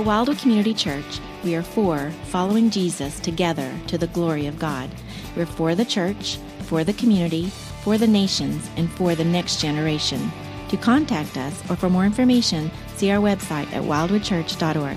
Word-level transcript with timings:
At 0.00 0.06
Wildwood 0.06 0.38
Community 0.38 0.72
Church, 0.72 1.20
we 1.44 1.54
are 1.56 1.62
for 1.62 2.10
following 2.30 2.70
Jesus 2.70 3.20
together 3.20 3.70
to 3.88 3.98
the 3.98 4.06
glory 4.06 4.46
of 4.46 4.58
God. 4.58 4.88
We're 5.36 5.44
for 5.44 5.74
the 5.74 5.84
church, 5.84 6.38
for 6.60 6.84
the 6.84 6.94
community, 6.94 7.48
for 7.82 7.98
the 7.98 8.06
nations, 8.06 8.70
and 8.78 8.90
for 8.92 9.14
the 9.14 9.26
next 9.26 9.60
generation. 9.60 10.32
To 10.70 10.78
contact 10.78 11.36
us 11.36 11.70
or 11.70 11.76
for 11.76 11.90
more 11.90 12.06
information, 12.06 12.70
see 12.96 13.10
our 13.10 13.20
website 13.20 13.70
at 13.74 13.82
wildwoodchurch.org. 13.82 14.96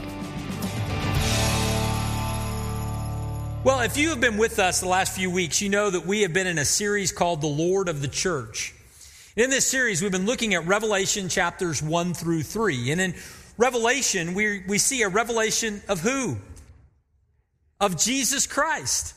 Well, 3.65 3.81
if 3.81 3.97
you 3.97 4.07
have 4.07 4.21
been 4.21 4.37
with 4.37 4.57
us 4.57 4.79
the 4.79 4.87
last 4.87 5.17
few 5.17 5.29
weeks, 5.29 5.61
you 5.61 5.67
know 5.67 5.89
that 5.89 6.05
we 6.05 6.21
have 6.21 6.31
been 6.31 6.47
in 6.47 6.57
a 6.57 6.65
series 6.65 7.11
called 7.11 7.41
The 7.41 7.47
Lord 7.47 7.89
of 7.89 8.01
the 8.01 8.07
Church. 8.07 8.73
In 9.35 9.49
this 9.49 9.65
series, 9.65 9.99
we've 9.99 10.11
been 10.11 10.27
looking 10.27 10.53
at 10.53 10.67
Revelation 10.67 11.27
chapters 11.27 11.81
1 11.81 12.13
through 12.13 12.43
3. 12.43 12.91
And 12.91 13.01
in 13.01 13.15
Revelation, 13.57 14.33
we, 14.33 14.63
we 14.67 14.77
see 14.77 15.01
a 15.03 15.09
revelation 15.09 15.81
of 15.87 15.99
who? 15.99 16.37
Of 17.79 17.97
Jesus 17.97 18.47
Christ. 18.47 19.15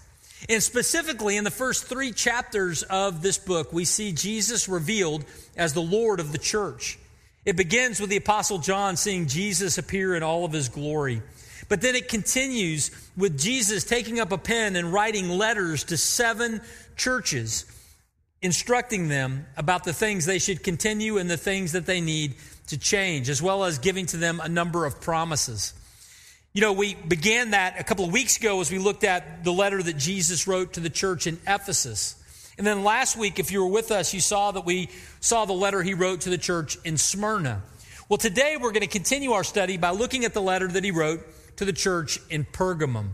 And 0.48 0.62
specifically, 0.62 1.36
in 1.36 1.44
the 1.44 1.50
first 1.50 1.86
three 1.86 2.12
chapters 2.12 2.82
of 2.82 3.22
this 3.22 3.38
book, 3.38 3.72
we 3.72 3.84
see 3.84 4.12
Jesus 4.12 4.68
revealed 4.68 5.24
as 5.56 5.72
the 5.72 5.80
Lord 5.80 6.20
of 6.20 6.32
the 6.32 6.38
church. 6.38 6.98
It 7.44 7.56
begins 7.56 8.00
with 8.00 8.10
the 8.10 8.16
Apostle 8.16 8.58
John 8.58 8.96
seeing 8.96 9.28
Jesus 9.28 9.78
appear 9.78 10.14
in 10.14 10.22
all 10.22 10.44
of 10.44 10.52
his 10.52 10.68
glory. 10.68 11.22
But 11.68 11.80
then 11.80 11.94
it 11.94 12.08
continues 12.08 12.90
with 13.16 13.38
Jesus 13.38 13.84
taking 13.84 14.20
up 14.20 14.30
a 14.30 14.38
pen 14.38 14.76
and 14.76 14.92
writing 14.92 15.30
letters 15.30 15.84
to 15.84 15.96
seven 15.96 16.60
churches, 16.96 17.64
instructing 18.42 19.08
them 19.08 19.46
about 19.56 19.84
the 19.84 19.92
things 19.92 20.26
they 20.26 20.38
should 20.38 20.62
continue 20.62 21.18
and 21.18 21.30
the 21.30 21.36
things 21.36 21.72
that 21.72 21.86
they 21.86 22.00
need 22.00 22.34
to 22.68 22.78
change, 22.78 23.28
as 23.28 23.40
well 23.40 23.64
as 23.64 23.78
giving 23.78 24.06
to 24.06 24.16
them 24.16 24.40
a 24.42 24.48
number 24.48 24.86
of 24.86 25.00
promises. 25.00 25.74
You 26.52 26.62
know, 26.62 26.72
we 26.72 26.94
began 26.94 27.50
that 27.50 27.78
a 27.78 27.84
couple 27.84 28.04
of 28.04 28.12
weeks 28.12 28.38
ago 28.38 28.60
as 28.60 28.72
we 28.72 28.78
looked 28.78 29.04
at 29.04 29.44
the 29.44 29.52
letter 29.52 29.82
that 29.82 29.98
Jesus 29.98 30.46
wrote 30.46 30.72
to 30.74 30.80
the 30.80 30.90
church 30.90 31.26
in 31.26 31.38
Ephesus. 31.46 32.14
And 32.58 32.66
then 32.66 32.82
last 32.82 33.16
week, 33.16 33.38
if 33.38 33.52
you 33.52 33.62
were 33.62 33.70
with 33.70 33.90
us, 33.90 34.14
you 34.14 34.20
saw 34.20 34.52
that 34.52 34.64
we 34.64 34.88
saw 35.20 35.44
the 35.44 35.52
letter 35.52 35.82
he 35.82 35.92
wrote 35.92 36.22
to 36.22 36.30
the 36.30 36.38
church 36.38 36.78
in 36.84 36.96
Smyrna. 36.96 37.62
Well, 38.08 38.16
today 38.16 38.56
we're 38.56 38.72
going 38.72 38.80
to 38.80 38.86
continue 38.86 39.32
our 39.32 39.44
study 39.44 39.76
by 39.76 39.90
looking 39.90 40.24
at 40.24 40.32
the 40.32 40.40
letter 40.40 40.66
that 40.66 40.82
he 40.82 40.92
wrote 40.92 41.20
to 41.56 41.64
the 41.64 41.72
church 41.72 42.18
in 42.30 42.44
Pergamum. 42.44 43.08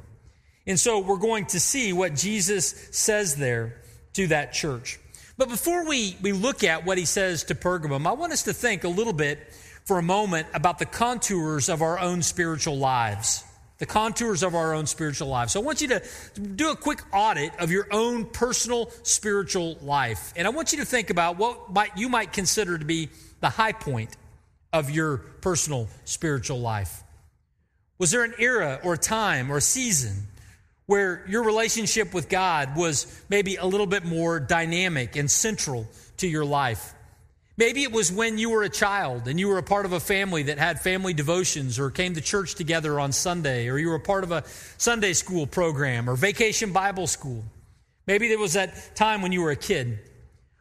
And 0.67 0.78
so 0.78 1.00
we're 1.00 1.17
going 1.17 1.47
to 1.47 1.58
see 1.58 1.92
what 1.92 2.14
Jesus 2.14 2.89
says 2.92 3.34
there 3.34 3.80
to 4.12 4.28
that 4.28 4.53
church. 4.53 5.00
But 5.43 5.48
before 5.48 5.85
we, 5.85 6.17
we 6.23 6.31
look 6.31 6.62
at 6.62 6.87
what 6.87 6.98
he 6.98 7.05
says 7.05 7.43
to 7.47 7.57
Pergamum, 7.57 8.07
I 8.07 8.12
want 8.12 8.33
us 8.33 8.45
to 8.45 8.53
think 8.53 8.85
a 8.85 8.89
little 8.89 9.12
bit 9.12 9.53
for 9.85 9.98
a 9.98 10.03
moment 10.03 10.47
about 10.55 10.79
the 10.79 10.87
contours 10.87 11.69
of 11.69 11.83
our 11.83 11.98
own 11.98 12.23
spiritual 12.23 12.79
lives. 12.79 13.43
The 13.79 13.87
contours 13.87 14.45
of 14.45 14.55
our 14.55 14.73
own 14.73 14.87
spiritual 14.87 15.27
lives. 15.27 15.55
So 15.55 15.61
I 15.61 15.65
want 15.65 15.81
you 15.81 15.89
to 15.89 16.03
do 16.39 16.70
a 16.70 16.77
quick 16.77 17.03
audit 17.13 17.59
of 17.59 17.73
your 17.73 17.89
own 17.91 18.27
personal 18.27 18.93
spiritual 19.03 19.79
life. 19.83 20.33
And 20.37 20.47
I 20.47 20.51
want 20.51 20.70
you 20.70 20.79
to 20.79 20.85
think 20.85 21.11
about 21.11 21.39
what 21.39 21.73
might, 21.73 21.98
you 21.98 22.09
might 22.09 22.33
consider 22.33 22.79
to 22.79 22.85
be 22.85 23.09
the 23.41 23.48
high 23.48 23.73
point 23.73 24.17
of 24.73 24.91
your 24.91 25.17
personal 25.17 25.89
spiritual 26.05 26.61
life. 26.61 27.03
Was 27.98 28.13
there 28.13 28.23
an 28.23 28.35
era 28.39 28.79
or 28.85 28.95
a 28.95 28.98
time 28.98 29.51
or 29.51 29.57
a 29.57 29.61
season 29.61 30.29
where 30.93 31.25
your 31.27 31.43
relationship 31.43 32.12
with 32.12 32.29
God 32.29 32.77
was 32.77 33.07
maybe 33.31 33.57
a 33.57 33.65
little 33.65 33.87
bit 33.87 34.05
more 34.05 34.39
dynamic 34.39 35.17
and 35.17 35.31
central 35.31 35.89
to 36.19 36.29
your 36.29 36.45
life. 36.45 36.93
Maybe 37.57 37.83
it 37.83 37.93
was 37.93 38.12
when 38.12 38.37
you 38.37 38.51
were 38.51 38.62
a 38.62 38.69
child 38.69 39.27
and 39.27 39.41
you 39.41 39.48
were 39.48 39.57
a 39.57 39.63
part 39.63 39.87
of 39.87 39.95
a 39.95 40.01
family 40.01 40.43
that 40.43 40.59
had 40.59 40.83
family 40.83 41.15
devotions 41.15 41.79
or 41.79 41.91
came 41.91 42.13
to 42.13 42.20
church 42.20 42.57
together 42.57 43.01
on 43.01 43.13
Sunday, 43.13 43.69
or 43.69 43.79
you 43.79 43.89
were 43.89 43.95
a 43.95 44.01
part 44.01 44.23
of 44.23 44.33
a 44.33 44.45
Sunday 44.77 45.14
school 45.14 45.47
program 45.47 46.11
or 46.11 46.14
vacation 46.14 46.75
Bible 46.75 47.07
school. 47.07 47.42
Maybe 48.07 48.29
there 48.29 48.39
was 48.39 48.52
that 48.52 48.95
time 48.95 49.23
when 49.23 49.33
you 49.33 49.41
were 49.41 49.51
a 49.51 49.57
kid. 49.57 49.98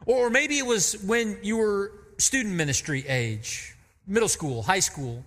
Or 0.06 0.30
maybe 0.30 0.58
it 0.58 0.66
was 0.66 0.94
when 1.04 1.40
you 1.44 1.58
were 1.58 1.92
student 2.20 2.56
ministry 2.56 3.06
age, 3.06 3.76
middle 4.08 4.30
school, 4.30 4.64
high 4.64 4.80
school. 4.80 5.26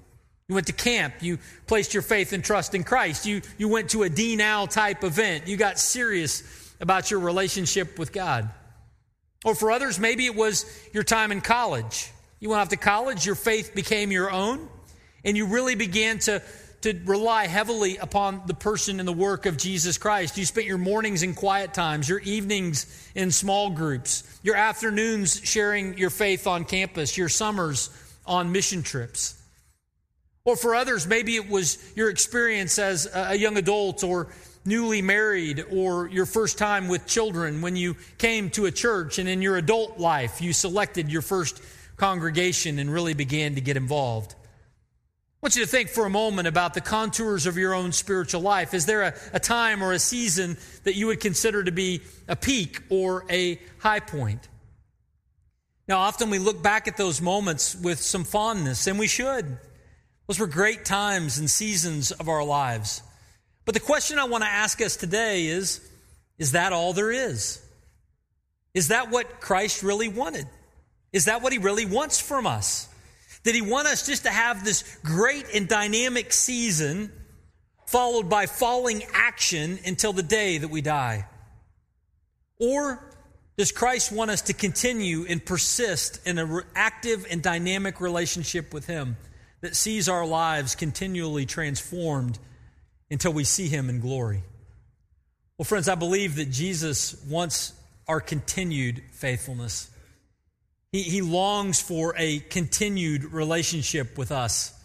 You 0.48 0.54
went 0.54 0.66
to 0.66 0.74
camp. 0.74 1.14
You 1.20 1.38
placed 1.66 1.94
your 1.94 2.02
faith 2.02 2.32
and 2.32 2.44
trust 2.44 2.74
in 2.74 2.84
Christ. 2.84 3.24
You, 3.24 3.40
you 3.56 3.68
went 3.68 3.90
to 3.90 4.02
a 4.02 4.10
DNow 4.10 4.70
type 4.70 5.02
event. 5.02 5.46
You 5.46 5.56
got 5.56 5.78
serious 5.78 6.42
about 6.80 7.10
your 7.10 7.20
relationship 7.20 7.98
with 7.98 8.12
God. 8.12 8.50
Or 9.44 9.54
for 9.54 9.70
others, 9.70 9.98
maybe 9.98 10.26
it 10.26 10.34
was 10.34 10.66
your 10.92 11.02
time 11.02 11.32
in 11.32 11.40
college. 11.40 12.10
You 12.40 12.50
went 12.50 12.60
off 12.60 12.68
to 12.70 12.76
college, 12.76 13.24
your 13.24 13.36
faith 13.36 13.74
became 13.74 14.12
your 14.12 14.30
own, 14.30 14.68
and 15.24 15.34
you 15.34 15.46
really 15.46 15.76
began 15.76 16.18
to, 16.20 16.42
to 16.82 17.00
rely 17.06 17.46
heavily 17.46 17.96
upon 17.96 18.42
the 18.46 18.52
person 18.52 18.98
and 19.00 19.08
the 19.08 19.14
work 19.14 19.46
of 19.46 19.56
Jesus 19.56 19.96
Christ. 19.96 20.36
You 20.36 20.44
spent 20.44 20.66
your 20.66 20.76
mornings 20.76 21.22
in 21.22 21.34
quiet 21.34 21.72
times, 21.72 22.06
your 22.06 22.20
evenings 22.20 23.10
in 23.14 23.30
small 23.30 23.70
groups, 23.70 24.24
your 24.42 24.56
afternoons 24.56 25.40
sharing 25.42 25.96
your 25.96 26.10
faith 26.10 26.46
on 26.46 26.64
campus, 26.64 27.16
your 27.16 27.30
summers 27.30 27.88
on 28.26 28.52
mission 28.52 28.82
trips. 28.82 29.40
Or 30.44 30.56
for 30.56 30.74
others, 30.74 31.06
maybe 31.06 31.36
it 31.36 31.48
was 31.48 31.78
your 31.96 32.10
experience 32.10 32.78
as 32.78 33.08
a 33.14 33.34
young 33.34 33.56
adult 33.56 34.04
or 34.04 34.28
newly 34.66 35.00
married 35.00 35.64
or 35.70 36.08
your 36.08 36.26
first 36.26 36.58
time 36.58 36.88
with 36.88 37.06
children 37.06 37.62
when 37.62 37.76
you 37.76 37.96
came 38.18 38.50
to 38.50 38.66
a 38.66 38.70
church 38.70 39.18
and 39.18 39.28
in 39.28 39.40
your 39.40 39.56
adult 39.56 39.98
life 39.98 40.40
you 40.42 40.52
selected 40.52 41.10
your 41.10 41.22
first 41.22 41.62
congregation 41.96 42.78
and 42.78 42.92
really 42.92 43.14
began 43.14 43.54
to 43.54 43.60
get 43.60 43.76
involved. 43.76 44.32
I 44.32 45.46
want 45.46 45.56
you 45.56 45.62
to 45.62 45.70
think 45.70 45.90
for 45.90 46.06
a 46.06 46.10
moment 46.10 46.48
about 46.48 46.74
the 46.74 46.80
contours 46.80 47.46
of 47.46 47.56
your 47.56 47.74
own 47.74 47.92
spiritual 47.92 48.40
life. 48.40 48.72
Is 48.74 48.86
there 48.86 49.02
a, 49.02 49.14
a 49.34 49.40
time 49.40 49.82
or 49.82 49.92
a 49.92 49.98
season 49.98 50.56
that 50.84 50.94
you 50.94 51.06
would 51.06 51.20
consider 51.20 51.62
to 51.62 51.72
be 51.72 52.00
a 52.28 52.36
peak 52.36 52.80
or 52.88 53.24
a 53.30 53.58
high 53.78 54.00
point? 54.00 54.48
Now, 55.86 55.98
often 55.98 56.30
we 56.30 56.38
look 56.38 56.62
back 56.62 56.88
at 56.88 56.96
those 56.96 57.20
moments 57.20 57.74
with 57.76 58.00
some 58.00 58.24
fondness, 58.24 58.86
and 58.86 58.98
we 58.98 59.06
should. 59.06 59.58
Those 60.26 60.38
were 60.38 60.46
great 60.46 60.84
times 60.84 61.38
and 61.38 61.50
seasons 61.50 62.12
of 62.12 62.28
our 62.28 62.44
lives. 62.44 63.02
But 63.64 63.74
the 63.74 63.80
question 63.80 64.18
I 64.18 64.24
want 64.24 64.44
to 64.44 64.50
ask 64.50 64.80
us 64.80 64.96
today 64.96 65.46
is 65.46 65.80
is 66.38 66.52
that 66.52 66.72
all 66.72 66.92
there 66.92 67.12
is? 67.12 67.62
Is 68.74 68.88
that 68.88 69.10
what 69.10 69.40
Christ 69.40 69.82
really 69.82 70.08
wanted? 70.08 70.46
Is 71.12 71.26
that 71.26 71.42
what 71.42 71.52
he 71.52 71.58
really 71.58 71.86
wants 71.86 72.20
from 72.20 72.46
us? 72.46 72.88
Did 73.44 73.54
he 73.54 73.62
want 73.62 73.86
us 73.86 74.06
just 74.06 74.24
to 74.24 74.30
have 74.30 74.64
this 74.64 74.98
great 75.04 75.46
and 75.54 75.68
dynamic 75.68 76.32
season 76.32 77.12
followed 77.86 78.28
by 78.28 78.46
falling 78.46 79.04
action 79.12 79.78
until 79.86 80.12
the 80.12 80.22
day 80.22 80.58
that 80.58 80.68
we 80.68 80.80
die? 80.80 81.28
Or 82.58 83.14
does 83.56 83.70
Christ 83.70 84.10
want 84.10 84.30
us 84.30 84.42
to 84.42 84.54
continue 84.54 85.26
and 85.28 85.44
persist 85.44 86.26
in 86.26 86.38
an 86.38 86.62
active 86.74 87.26
and 87.30 87.42
dynamic 87.42 88.00
relationship 88.00 88.74
with 88.74 88.86
him? 88.86 89.16
That 89.64 89.74
sees 89.74 90.10
our 90.10 90.26
lives 90.26 90.74
continually 90.74 91.46
transformed 91.46 92.38
until 93.10 93.32
we 93.32 93.44
see 93.44 93.66
Him 93.66 93.88
in 93.88 93.98
glory. 93.98 94.42
Well, 95.56 95.64
friends, 95.64 95.88
I 95.88 95.94
believe 95.94 96.36
that 96.36 96.50
Jesus 96.50 97.24
wants 97.24 97.72
our 98.06 98.20
continued 98.20 99.02
faithfulness. 99.12 99.90
He, 100.92 101.02
he 101.02 101.22
longs 101.22 101.80
for 101.80 102.14
a 102.18 102.40
continued 102.40 103.24
relationship 103.24 104.18
with 104.18 104.32
us. 104.32 104.78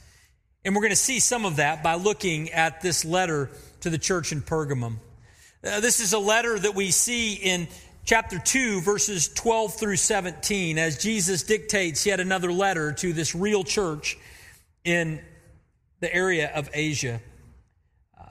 And 0.63 0.73
we're 0.73 0.81
going 0.81 0.91
to 0.91 0.95
see 0.95 1.19
some 1.19 1.43
of 1.43 1.57
that 1.57 1.83
by 1.83 1.95
looking 1.95 2.51
at 2.51 2.79
this 2.79 3.03
letter 3.03 3.49
to 3.81 3.89
the 3.89 3.97
church 3.97 4.31
in 4.31 4.41
Pergamum. 4.41 4.95
Uh, 5.61 5.81
this 5.81 5.99
is 5.99 6.13
a 6.13 6.19
letter 6.19 6.57
that 6.57 6.73
we 6.73 6.91
see 6.91 7.33
in 7.33 7.67
chapter 8.05 8.39
2, 8.39 8.79
verses 8.79 9.27
12 9.27 9.73
through 9.75 9.97
17, 9.97 10.77
as 10.77 10.97
Jesus 11.03 11.43
dictates 11.43 12.05
yet 12.05 12.21
another 12.21 12.53
letter 12.53 12.93
to 12.93 13.11
this 13.11 13.35
real 13.35 13.65
church 13.65 14.17
in 14.83 15.21
the 15.99 16.13
area 16.13 16.51
of 16.53 16.69
Asia. 16.73 17.21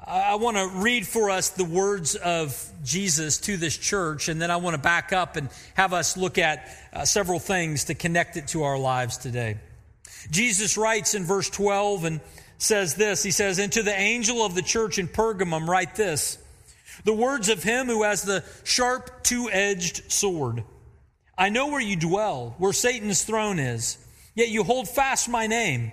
I 0.06 0.36
want 0.36 0.56
to 0.56 0.68
read 0.80 1.06
for 1.06 1.28
us 1.28 1.50
the 1.50 1.64
words 1.64 2.14
of 2.14 2.72
Jesus 2.82 3.38
to 3.40 3.58
this 3.58 3.76
church, 3.76 4.28
and 4.28 4.40
then 4.40 4.50
I 4.50 4.56
want 4.56 4.74
to 4.74 4.80
back 4.80 5.12
up 5.12 5.36
and 5.36 5.50
have 5.74 5.92
us 5.92 6.16
look 6.16 6.38
at 6.38 6.66
uh, 6.94 7.04
several 7.04 7.38
things 7.38 7.84
to 7.84 7.94
connect 7.94 8.38
it 8.38 8.48
to 8.48 8.62
our 8.62 8.78
lives 8.78 9.18
today. 9.18 9.58
Jesus 10.30 10.78
writes 10.78 11.12
in 11.14 11.24
verse 11.24 11.50
12 11.50 12.04
and 12.04 12.20
says 12.56 12.94
this 12.94 13.22
He 13.22 13.30
says, 13.30 13.58
And 13.58 13.70
to 13.72 13.82
the 13.82 13.94
angel 13.94 14.42
of 14.42 14.54
the 14.54 14.62
church 14.62 14.98
in 14.98 15.08
Pergamum, 15.08 15.68
write 15.68 15.94
this 15.94 16.38
the 17.04 17.12
words 17.12 17.50
of 17.50 17.62
him 17.62 17.86
who 17.86 18.02
has 18.02 18.22
the 18.22 18.44
sharp, 18.64 19.22
two 19.22 19.50
edged 19.52 20.10
sword. 20.10 20.64
I 21.36 21.50
know 21.50 21.68
where 21.68 21.82
you 21.82 21.96
dwell, 21.96 22.54
where 22.56 22.72
Satan's 22.72 23.24
throne 23.24 23.58
is, 23.58 23.98
yet 24.34 24.48
you 24.48 24.64
hold 24.64 24.88
fast 24.88 25.28
my 25.28 25.46
name 25.46 25.92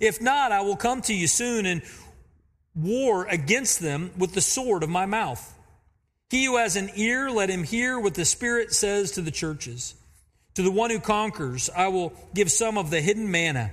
If 0.00 0.20
not, 0.20 0.52
I 0.52 0.60
will 0.60 0.76
come 0.76 1.00
to 1.02 1.14
you 1.14 1.26
soon 1.26 1.66
and 1.66 1.82
war 2.74 3.26
against 3.26 3.80
them 3.80 4.10
with 4.18 4.34
the 4.34 4.40
sword 4.40 4.82
of 4.82 4.88
my 4.88 5.06
mouth. 5.06 5.52
He 6.30 6.46
who 6.46 6.56
has 6.56 6.76
an 6.76 6.90
ear, 6.96 7.30
let 7.30 7.50
him 7.50 7.62
hear 7.62 7.98
what 7.98 8.14
the 8.14 8.24
Spirit 8.24 8.72
says 8.72 9.12
to 9.12 9.20
the 9.20 9.30
churches. 9.30 9.94
To 10.54 10.62
the 10.62 10.70
one 10.70 10.90
who 10.90 11.00
conquers, 11.00 11.70
I 11.70 11.88
will 11.88 12.12
give 12.34 12.50
some 12.50 12.78
of 12.78 12.90
the 12.90 13.00
hidden 13.00 13.30
manna, 13.30 13.70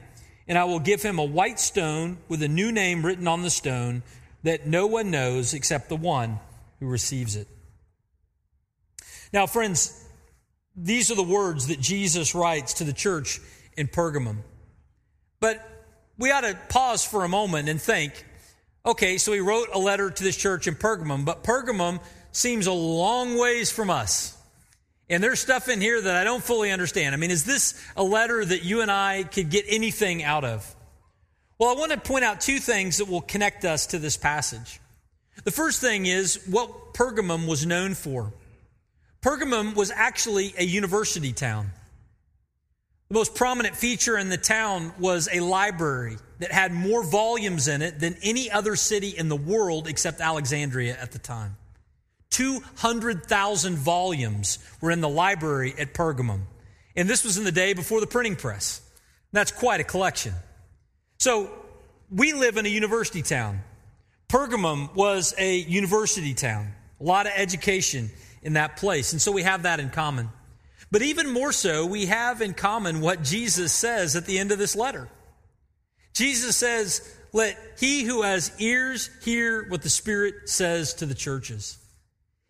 and 0.47 0.57
I 0.57 0.65
will 0.65 0.79
give 0.79 1.01
him 1.01 1.19
a 1.19 1.23
white 1.23 1.59
stone 1.59 2.17
with 2.27 2.41
a 2.43 2.47
new 2.47 2.71
name 2.71 3.05
written 3.05 3.27
on 3.27 3.43
the 3.43 3.49
stone 3.49 4.03
that 4.43 4.67
no 4.67 4.87
one 4.87 5.11
knows 5.11 5.53
except 5.53 5.89
the 5.89 5.95
one 5.95 6.39
who 6.79 6.87
receives 6.87 7.35
it. 7.35 7.47
Now, 9.31 9.47
friends, 9.47 9.97
these 10.75 11.11
are 11.11 11.15
the 11.15 11.23
words 11.23 11.67
that 11.67 11.79
Jesus 11.79 12.35
writes 12.35 12.73
to 12.75 12.83
the 12.83 12.93
church 12.93 13.39
in 13.77 13.87
Pergamum. 13.87 14.37
But 15.39 15.70
we 16.21 16.31
ought 16.31 16.41
to 16.41 16.57
pause 16.69 17.03
for 17.03 17.25
a 17.25 17.27
moment 17.27 17.67
and 17.67 17.81
think 17.81 18.25
okay, 18.85 19.17
so 19.17 19.31
he 19.31 19.39
wrote 19.39 19.69
a 19.73 19.79
letter 19.79 20.09
to 20.09 20.23
this 20.23 20.35
church 20.35 20.67
in 20.67 20.75
Pergamum, 20.75 21.23
but 21.23 21.43
Pergamum 21.43 21.99
seems 22.31 22.65
a 22.65 22.73
long 22.73 23.37
ways 23.37 23.71
from 23.71 23.91
us. 23.91 24.35
And 25.07 25.23
there's 25.23 25.39
stuff 25.39 25.69
in 25.69 25.81
here 25.81 26.01
that 26.01 26.15
I 26.15 26.23
don't 26.23 26.43
fully 26.43 26.71
understand. 26.71 27.13
I 27.13 27.17
mean, 27.17 27.29
is 27.29 27.43
this 27.43 27.79
a 27.95 28.03
letter 28.03 28.43
that 28.43 28.63
you 28.63 28.81
and 28.81 28.89
I 28.89 29.23
could 29.23 29.51
get 29.51 29.65
anything 29.67 30.23
out 30.23 30.45
of? 30.45 30.75
Well, 31.59 31.69
I 31.69 31.73
want 31.73 31.91
to 31.91 31.99
point 31.99 32.23
out 32.23 32.41
two 32.41 32.57
things 32.57 32.97
that 32.97 33.07
will 33.07 33.21
connect 33.21 33.65
us 33.65 33.87
to 33.87 33.99
this 33.99 34.17
passage. 34.17 34.79
The 35.43 35.51
first 35.51 35.79
thing 35.79 36.07
is 36.07 36.43
what 36.49 36.95
Pergamum 36.95 37.47
was 37.47 37.65
known 37.65 37.93
for. 37.93 38.33
Pergamum 39.21 39.75
was 39.75 39.91
actually 39.91 40.55
a 40.57 40.63
university 40.63 41.33
town. 41.33 41.69
The 43.11 43.15
most 43.15 43.35
prominent 43.35 43.75
feature 43.75 44.17
in 44.17 44.29
the 44.29 44.37
town 44.37 44.93
was 44.97 45.27
a 45.29 45.41
library 45.41 46.15
that 46.39 46.49
had 46.49 46.71
more 46.71 47.03
volumes 47.03 47.67
in 47.67 47.81
it 47.81 47.99
than 47.99 48.15
any 48.23 48.49
other 48.49 48.77
city 48.77 49.09
in 49.09 49.27
the 49.27 49.35
world 49.35 49.89
except 49.89 50.21
Alexandria 50.21 50.97
at 50.97 51.11
the 51.11 51.19
time. 51.19 51.57
200,000 52.29 53.75
volumes 53.75 54.59
were 54.79 54.91
in 54.91 55.01
the 55.01 55.09
library 55.09 55.75
at 55.77 55.93
Pergamum. 55.93 56.43
And 56.95 57.09
this 57.09 57.25
was 57.25 57.37
in 57.37 57.43
the 57.43 57.51
day 57.51 57.73
before 57.73 57.99
the 57.99 58.07
printing 58.07 58.37
press. 58.37 58.81
That's 59.33 59.51
quite 59.51 59.81
a 59.81 59.83
collection. 59.83 60.33
So 61.17 61.51
we 62.09 62.31
live 62.31 62.55
in 62.55 62.65
a 62.65 62.69
university 62.69 63.23
town. 63.23 63.59
Pergamum 64.29 64.95
was 64.95 65.35
a 65.37 65.57
university 65.57 66.33
town, 66.33 66.71
a 67.01 67.03
lot 67.03 67.25
of 67.25 67.33
education 67.35 68.09
in 68.41 68.53
that 68.53 68.77
place. 68.77 69.11
And 69.11 69.21
so 69.21 69.33
we 69.33 69.43
have 69.43 69.63
that 69.63 69.81
in 69.81 69.89
common. 69.89 70.29
But 70.91 71.01
even 71.01 71.31
more 71.31 71.53
so, 71.53 71.85
we 71.85 72.07
have 72.07 72.41
in 72.41 72.53
common 72.53 72.99
what 72.99 73.23
Jesus 73.23 73.71
says 73.71 74.15
at 74.15 74.25
the 74.25 74.37
end 74.37 74.51
of 74.51 74.57
this 74.57 74.75
letter. 74.75 75.07
Jesus 76.13 76.57
says, 76.57 77.15
Let 77.31 77.57
he 77.79 78.03
who 78.03 78.23
has 78.23 78.51
ears 78.59 79.09
hear 79.23 79.67
what 79.69 79.83
the 79.83 79.89
Spirit 79.89 80.49
says 80.49 80.93
to 80.95 81.05
the 81.05 81.15
churches. 81.15 81.77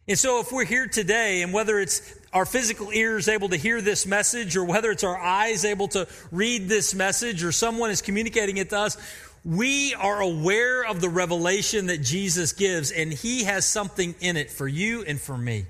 And 0.08 0.18
so, 0.18 0.40
if 0.40 0.52
we're 0.52 0.66
here 0.66 0.88
today, 0.88 1.44
and 1.44 1.54
whether 1.54 1.80
it's 1.80 2.20
our 2.34 2.46
physical 2.46 2.92
ears 2.92 3.28
able 3.28 3.50
to 3.50 3.58
hear 3.58 3.80
this 3.80 4.08
message, 4.08 4.58
or 4.58 4.64
whether 4.64 4.90
it's 4.90 5.04
our 5.04 5.18
eyes 5.18 5.64
able 5.64 5.88
to 5.90 6.08
read 6.32 6.68
this 6.68 6.96
message, 6.96 7.44
or 7.44 7.52
someone 7.52 7.92
is 7.92 8.02
communicating 8.02 8.58
it 8.58 8.72
to 8.72 8.80
us, 8.80 8.98
we 9.46 9.94
are 9.94 10.20
aware 10.20 10.84
of 10.84 11.02
the 11.02 11.10
revelation 11.10 11.88
that 11.88 12.02
Jesus 12.02 12.54
gives, 12.54 12.92
and 12.92 13.14
He 13.14 13.44
has 13.44 13.66
something 13.66 14.16
in 14.20 14.36
it 14.38 14.50
for 14.50 14.68
you 14.68 15.04
and 15.04 15.22
for 15.22 15.38
me. 15.38 15.66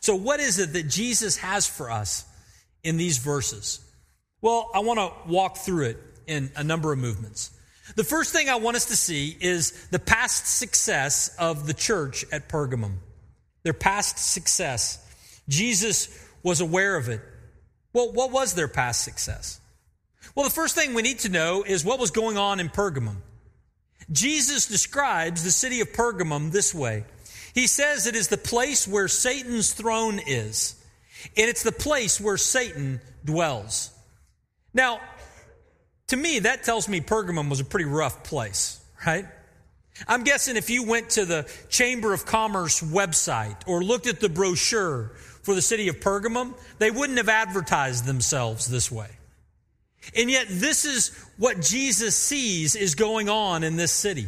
So, 0.00 0.14
what 0.14 0.40
is 0.40 0.58
it 0.58 0.72
that 0.74 0.88
Jesus 0.88 1.36
has 1.38 1.66
for 1.66 1.90
us 1.90 2.24
in 2.82 2.96
these 2.96 3.18
verses? 3.18 3.80
Well, 4.40 4.70
I 4.74 4.80
want 4.80 4.98
to 4.98 5.30
walk 5.30 5.58
through 5.58 5.86
it 5.86 5.98
in 6.26 6.50
a 6.56 6.64
number 6.64 6.92
of 6.92 6.98
movements. 6.98 7.50
The 7.94 8.04
first 8.04 8.32
thing 8.32 8.48
I 8.48 8.56
want 8.56 8.76
us 8.76 8.86
to 8.86 8.96
see 8.96 9.36
is 9.40 9.88
the 9.88 9.98
past 9.98 10.46
success 10.58 11.34
of 11.38 11.66
the 11.66 11.74
church 11.74 12.24
at 12.32 12.48
Pergamum 12.48 12.98
their 13.66 13.72
past 13.72 14.18
success. 14.18 15.04
Jesus 15.48 16.08
was 16.44 16.60
aware 16.60 16.94
of 16.94 17.08
it. 17.08 17.20
Well, 17.92 18.12
what 18.12 18.30
was 18.30 18.54
their 18.54 18.68
past 18.68 19.02
success? 19.02 19.60
Well, 20.36 20.44
the 20.44 20.54
first 20.54 20.76
thing 20.76 20.94
we 20.94 21.02
need 21.02 21.18
to 21.20 21.28
know 21.28 21.64
is 21.64 21.84
what 21.84 21.98
was 21.98 22.12
going 22.12 22.38
on 22.38 22.60
in 22.60 22.68
Pergamum. 22.68 23.16
Jesus 24.12 24.66
describes 24.66 25.42
the 25.42 25.50
city 25.50 25.80
of 25.80 25.92
Pergamum 25.92 26.52
this 26.52 26.72
way 26.72 27.06
He 27.56 27.66
says 27.66 28.06
it 28.06 28.14
is 28.14 28.28
the 28.28 28.36
place 28.36 28.86
where 28.86 29.08
Satan's 29.08 29.72
throne 29.72 30.20
is, 30.26 30.76
and 31.38 31.48
it's 31.48 31.62
the 31.62 31.72
place 31.72 32.20
where 32.20 32.36
Satan 32.36 33.00
dwells. 33.24 33.90
Now, 34.74 35.00
to 36.08 36.18
me, 36.18 36.40
that 36.40 36.64
tells 36.64 36.86
me 36.86 37.00
Pergamum 37.00 37.48
was 37.48 37.60
a 37.60 37.64
pretty 37.64 37.86
rough 37.86 38.24
place, 38.24 38.84
right? 39.06 39.24
I'm 40.06 40.22
guessing 40.22 40.58
if 40.58 40.68
you 40.68 40.84
went 40.84 41.08
to 41.10 41.24
the 41.24 41.50
Chamber 41.70 42.12
of 42.12 42.26
Commerce 42.26 42.82
website 42.82 43.56
or 43.66 43.82
looked 43.82 44.06
at 44.06 44.20
the 44.20 44.28
brochure 44.28 45.12
for 45.42 45.54
the 45.54 45.62
city 45.62 45.88
of 45.88 45.98
Pergamum, 45.98 46.52
they 46.78 46.90
wouldn't 46.90 47.16
have 47.16 47.30
advertised 47.30 48.04
themselves 48.04 48.66
this 48.66 48.92
way. 48.92 49.08
And 50.14 50.30
yet, 50.30 50.46
this 50.50 50.84
is 50.84 51.08
what 51.38 51.62
Jesus 51.62 52.18
sees 52.18 52.76
is 52.76 52.94
going 52.94 53.30
on 53.30 53.64
in 53.64 53.76
this 53.76 53.92
city. 53.92 54.26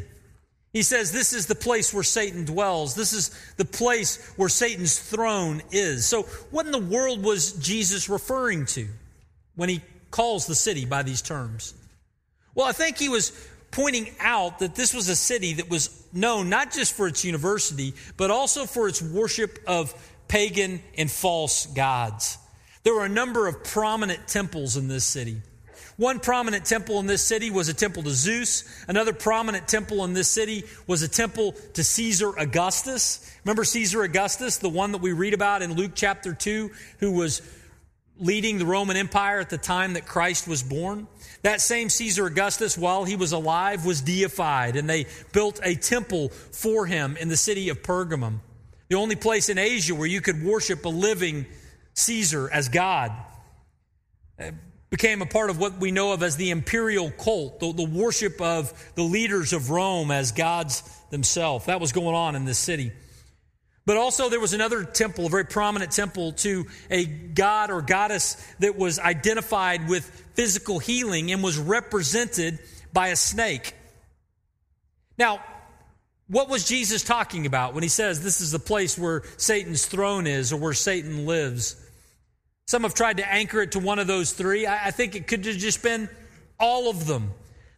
He 0.78 0.84
says, 0.84 1.10
This 1.10 1.32
is 1.32 1.46
the 1.46 1.56
place 1.56 1.92
where 1.92 2.04
Satan 2.04 2.44
dwells. 2.44 2.94
This 2.94 3.12
is 3.12 3.30
the 3.56 3.64
place 3.64 4.25
where 4.36 4.48
Satan's 4.48 4.96
throne 4.96 5.60
is. 5.72 6.06
So, 6.06 6.22
what 6.52 6.66
in 6.66 6.70
the 6.70 6.78
world 6.78 7.25
was 7.25 7.54
Jesus 7.54 8.08
referring 8.08 8.64
to 8.66 8.86
when 9.56 9.69
he 9.69 9.82
calls 10.12 10.46
the 10.46 10.54
city 10.54 10.84
by 10.84 11.02
these 11.02 11.20
terms? 11.20 11.75
Well, 12.54 12.69
I 12.69 12.70
think 12.70 12.96
he 12.96 13.08
was 13.08 13.32
pointing 13.72 14.14
out 14.20 14.60
that 14.60 14.76
this 14.76 14.94
was 14.94 15.08
a 15.08 15.16
city 15.16 15.54
that 15.54 15.69
was 15.69 15.90
known 16.12 16.48
not 16.48 16.70
just 16.70 16.92
for 16.92 17.08
its 17.08 17.25
university, 17.25 17.92
but 18.16 18.30
also 18.30 18.64
for 18.64 18.86
its 18.86 19.02
worship 19.02 19.58
of 19.66 19.92
pagan 20.28 20.80
and 20.96 21.10
false 21.10 21.66
gods. 21.66 22.38
There 22.84 22.94
were 22.94 23.04
a 23.04 23.08
number 23.08 23.48
of 23.48 23.64
prominent 23.64 24.28
temples 24.28 24.76
in 24.76 24.86
this 24.86 25.04
city. 25.04 25.42
One 25.99 26.21
prominent 26.21 26.65
temple 26.65 27.00
in 27.00 27.06
this 27.06 27.25
city 27.25 27.50
was 27.50 27.69
a 27.69 27.75
temple 27.75 28.05
to 28.05 28.11
Zeus. 28.11 28.62
Another 28.87 29.12
prominent 29.12 29.67
temple 29.67 30.05
in 30.05 30.12
this 30.12 30.28
city 30.28 30.62
was 30.87 31.02
a 31.02 31.09
temple 31.09 31.57
to 31.75 31.83
Caesar 31.83 32.31
Augustus. 32.38 33.28
Remember 33.45 33.64
Caesar 33.64 34.05
Augustus, 34.05 34.59
the 34.59 34.69
one 34.69 34.93
that 34.93 35.00
we 35.00 35.11
read 35.11 35.35
about 35.35 35.61
in 35.61 35.75
Luke 35.75 35.90
chapter 35.97 36.33
2, 36.33 36.71
who 37.00 37.11
was 37.11 37.43
leading 38.17 38.59
the 38.59 38.64
Roman 38.64 38.97
Empire 38.97 39.40
at 39.40 39.50
the 39.50 39.59
time 39.59 39.95
that 39.95 40.07
Christ 40.07 40.47
was 40.47 40.62
born? 40.62 41.09
That 41.43 41.61
same 41.61 41.88
Caesar 41.88 42.26
Augustus, 42.26 42.78
while 42.78 43.02
he 43.02 43.17
was 43.17 43.33
alive, 43.33 43.85
was 43.85 44.00
deified, 44.00 44.76
and 44.76 44.88
they 44.88 45.07
built 45.33 45.59
a 45.64 45.75
temple 45.75 46.28
for 46.28 46.87
him 46.87 47.17
in 47.17 47.26
the 47.26 47.37
city 47.37 47.71
of 47.71 47.83
Pergamum, 47.83 48.38
the 48.87 48.95
only 48.95 49.17
place 49.17 49.49
in 49.49 49.59
Asia 49.59 49.97
where 49.97 50.07
you 50.07 50.21
could 50.21 50.45
worship 50.45 50.85
a 50.85 50.88
living 50.88 51.47
Caesar 51.95 52.49
as 52.52 52.69
God. 52.69 53.11
Became 54.90 55.21
a 55.21 55.26
part 55.26 55.50
of 55.50 55.59
what 55.59 55.78
we 55.78 55.90
know 55.90 56.12
of 56.12 56.23
as 56.23 56.37
the 56.37 56.50
imperial 56.50 57.11
cult, 57.11 57.61
the, 57.61 57.73
the 57.73 57.85
worship 57.85 58.40
of 58.40 58.73
the 58.95 59.02
leaders 59.02 59.52
of 59.52 59.71
Rome 59.71 60.11
as 60.11 60.33
gods 60.33 60.83
themselves. 61.11 61.66
That 61.66 61.80
was 61.80 61.92
going 61.92 62.14
on 62.14 62.35
in 62.35 62.47
this 62.47 62.59
city. 62.59 62.92
But 63.85 63.97
also, 63.97 64.28
there 64.28 64.40
was 64.40 64.52
another 64.52 64.85
temple, 64.85 65.26
a 65.26 65.28
very 65.30 65.47
prominent 65.47 65.92
temple 65.92 66.33
to 66.33 66.66
a 66.90 67.07
god 67.07 67.71
or 67.71 67.80
goddess 67.80 68.37
that 68.59 68.76
was 68.76 68.99
identified 68.99 69.88
with 69.88 70.04
physical 70.35 70.78
healing 70.78 71.33
and 71.33 71.42
was 71.42 71.59
represented 71.59 72.59
by 72.92 73.09
a 73.09 73.16
snake. 73.16 73.75
Now, 75.18 75.42
what 76.28 76.50
was 76.50 76.68
Jesus 76.68 77.02
talking 77.02 77.47
about 77.47 77.73
when 77.73 77.83
he 77.83 77.88
says 77.88 78.23
this 78.23 78.42
is 78.42 78.52
the 78.52 78.59
place 78.59 78.99
where 78.99 79.23
Satan's 79.38 79.87
throne 79.87 80.26
is 80.26 80.52
or 80.52 80.59
where 80.59 80.75
Satan 80.75 81.25
lives? 81.25 81.83
Some 82.68 82.82
have 82.82 82.92
tried 82.92 83.16
to 83.16 83.26
anchor 83.26 83.62
it 83.62 83.72
to 83.72 83.78
one 83.78 83.98
of 83.98 84.06
those 84.06 84.32
three. 84.32 84.66
I, 84.66 84.90
think 84.90 85.14
it 85.14 85.26
could 85.26 85.46
have 85.46 85.56
just 85.56 85.82
been 85.82 86.06
all 86.60 86.90
of 86.90 87.06
them. 87.06 87.30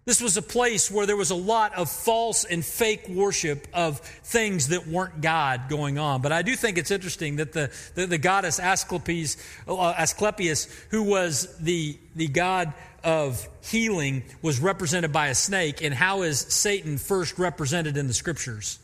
This 0.05 0.21
was 0.21 0.37
a 0.37 0.43
place 0.43 0.91
where 0.91 1.07
there 1.07 1.17
was 1.17 1.31
a 1.31 1.37
lot 1.37 1.77
of 1.77 1.89
false 1.89 2.43
and 2.43 2.65
fake 2.65 3.09
worship 3.09 3.69
of 3.73 4.01
things 4.01 4.67
that 4.69 4.89
weren't 4.89 5.21
God 5.21 5.69
going 5.69 6.01
on. 6.01 6.23
But 6.23 6.33
I 6.33 6.43
do 6.43 6.57
think 6.57 6.77
it's 6.77 6.91
interesting 6.91 7.37
that 7.37 7.53
the, 7.53 7.71
the, 7.95 8.07
the 8.07 8.19
goddess 8.19 8.59
Asclepius, 8.59 9.37
uh, 9.69 9.95
Asclepius, 9.97 10.67
who 10.91 11.05
was 11.05 11.57
the, 11.59 11.97
the 12.17 12.27
god 12.27 12.75
of 13.05 13.49
healing, 13.63 14.25
was 14.43 14.59
represented 14.59 15.13
by 15.13 15.29
a 15.29 15.37
snake. 15.37 15.85
And 15.85 15.95
how 15.95 16.23
is 16.23 16.41
Satan 16.41 16.99
first 16.99 17.39
represented 17.39 17.97
in 17.97 18.09
the 18.09 18.15
scriptures? 18.15 18.81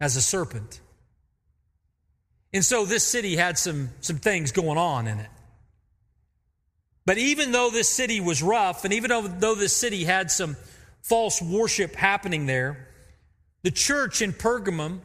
As 0.00 0.16
a 0.16 0.20
serpent. 0.20 0.80
And 2.52 2.64
so 2.64 2.84
this 2.84 3.04
city 3.04 3.36
had 3.36 3.58
some, 3.58 3.90
some 4.00 4.16
things 4.16 4.52
going 4.52 4.78
on 4.78 5.06
in 5.06 5.18
it. 5.18 5.30
But 7.06 7.18
even 7.18 7.52
though 7.52 7.70
this 7.70 7.88
city 7.88 8.20
was 8.20 8.42
rough, 8.42 8.84
and 8.84 8.92
even 8.92 9.10
though 9.38 9.54
this 9.54 9.74
city 9.74 10.04
had 10.04 10.30
some 10.30 10.56
false 11.02 11.40
worship 11.40 11.94
happening 11.94 12.46
there, 12.46 12.88
the 13.62 13.70
church 13.70 14.22
in 14.22 14.32
Pergamum 14.32 15.00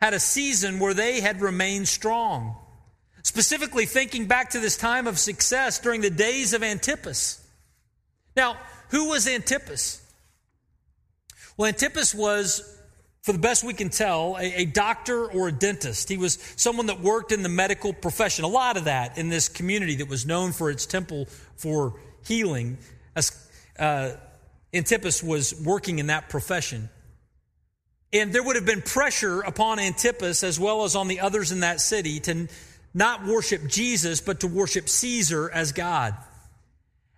had 0.00 0.14
a 0.14 0.20
season 0.20 0.78
where 0.78 0.94
they 0.94 1.20
had 1.20 1.40
remained 1.40 1.88
strong. 1.88 2.56
Specifically, 3.22 3.86
thinking 3.86 4.26
back 4.26 4.50
to 4.50 4.60
this 4.60 4.76
time 4.76 5.06
of 5.06 5.18
success 5.18 5.78
during 5.78 6.02
the 6.02 6.10
days 6.10 6.52
of 6.52 6.62
Antipas. 6.62 7.40
Now, 8.36 8.58
who 8.90 9.08
was 9.08 9.26
Antipas? 9.26 10.02
Well, 11.56 11.68
Antipas 11.68 12.14
was 12.14 12.73
for 13.24 13.32
the 13.32 13.38
best 13.38 13.64
we 13.64 13.72
can 13.72 13.88
tell, 13.88 14.36
a, 14.38 14.44
a, 14.44 14.64
doctor 14.66 15.24
or 15.24 15.48
a 15.48 15.52
dentist. 15.52 16.10
He 16.10 16.18
was 16.18 16.38
someone 16.56 16.86
that 16.86 17.00
worked 17.00 17.32
in 17.32 17.42
the 17.42 17.48
medical 17.48 17.94
profession. 17.94 18.44
A 18.44 18.48
lot 18.48 18.76
of 18.76 18.84
that 18.84 19.16
in 19.16 19.30
this 19.30 19.48
community 19.48 19.96
that 19.96 20.08
was 20.08 20.26
known 20.26 20.52
for 20.52 20.70
its 20.70 20.84
temple 20.84 21.26
for 21.56 21.98
healing. 22.26 22.76
Uh, 23.78 24.10
Antipas 24.74 25.22
was 25.22 25.58
working 25.64 26.00
in 26.00 26.08
that 26.08 26.28
profession. 26.28 26.90
And 28.12 28.30
there 28.30 28.42
would 28.42 28.56
have 28.56 28.66
been 28.66 28.82
pressure 28.82 29.40
upon 29.40 29.78
Antipas 29.78 30.44
as 30.44 30.60
well 30.60 30.84
as 30.84 30.94
on 30.94 31.08
the 31.08 31.20
others 31.20 31.50
in 31.50 31.60
that 31.60 31.80
city 31.80 32.20
to 32.20 32.46
not 32.92 33.24
worship 33.24 33.66
Jesus, 33.68 34.20
but 34.20 34.40
to 34.40 34.48
worship 34.48 34.86
Caesar 34.86 35.50
as 35.50 35.72
God. 35.72 36.14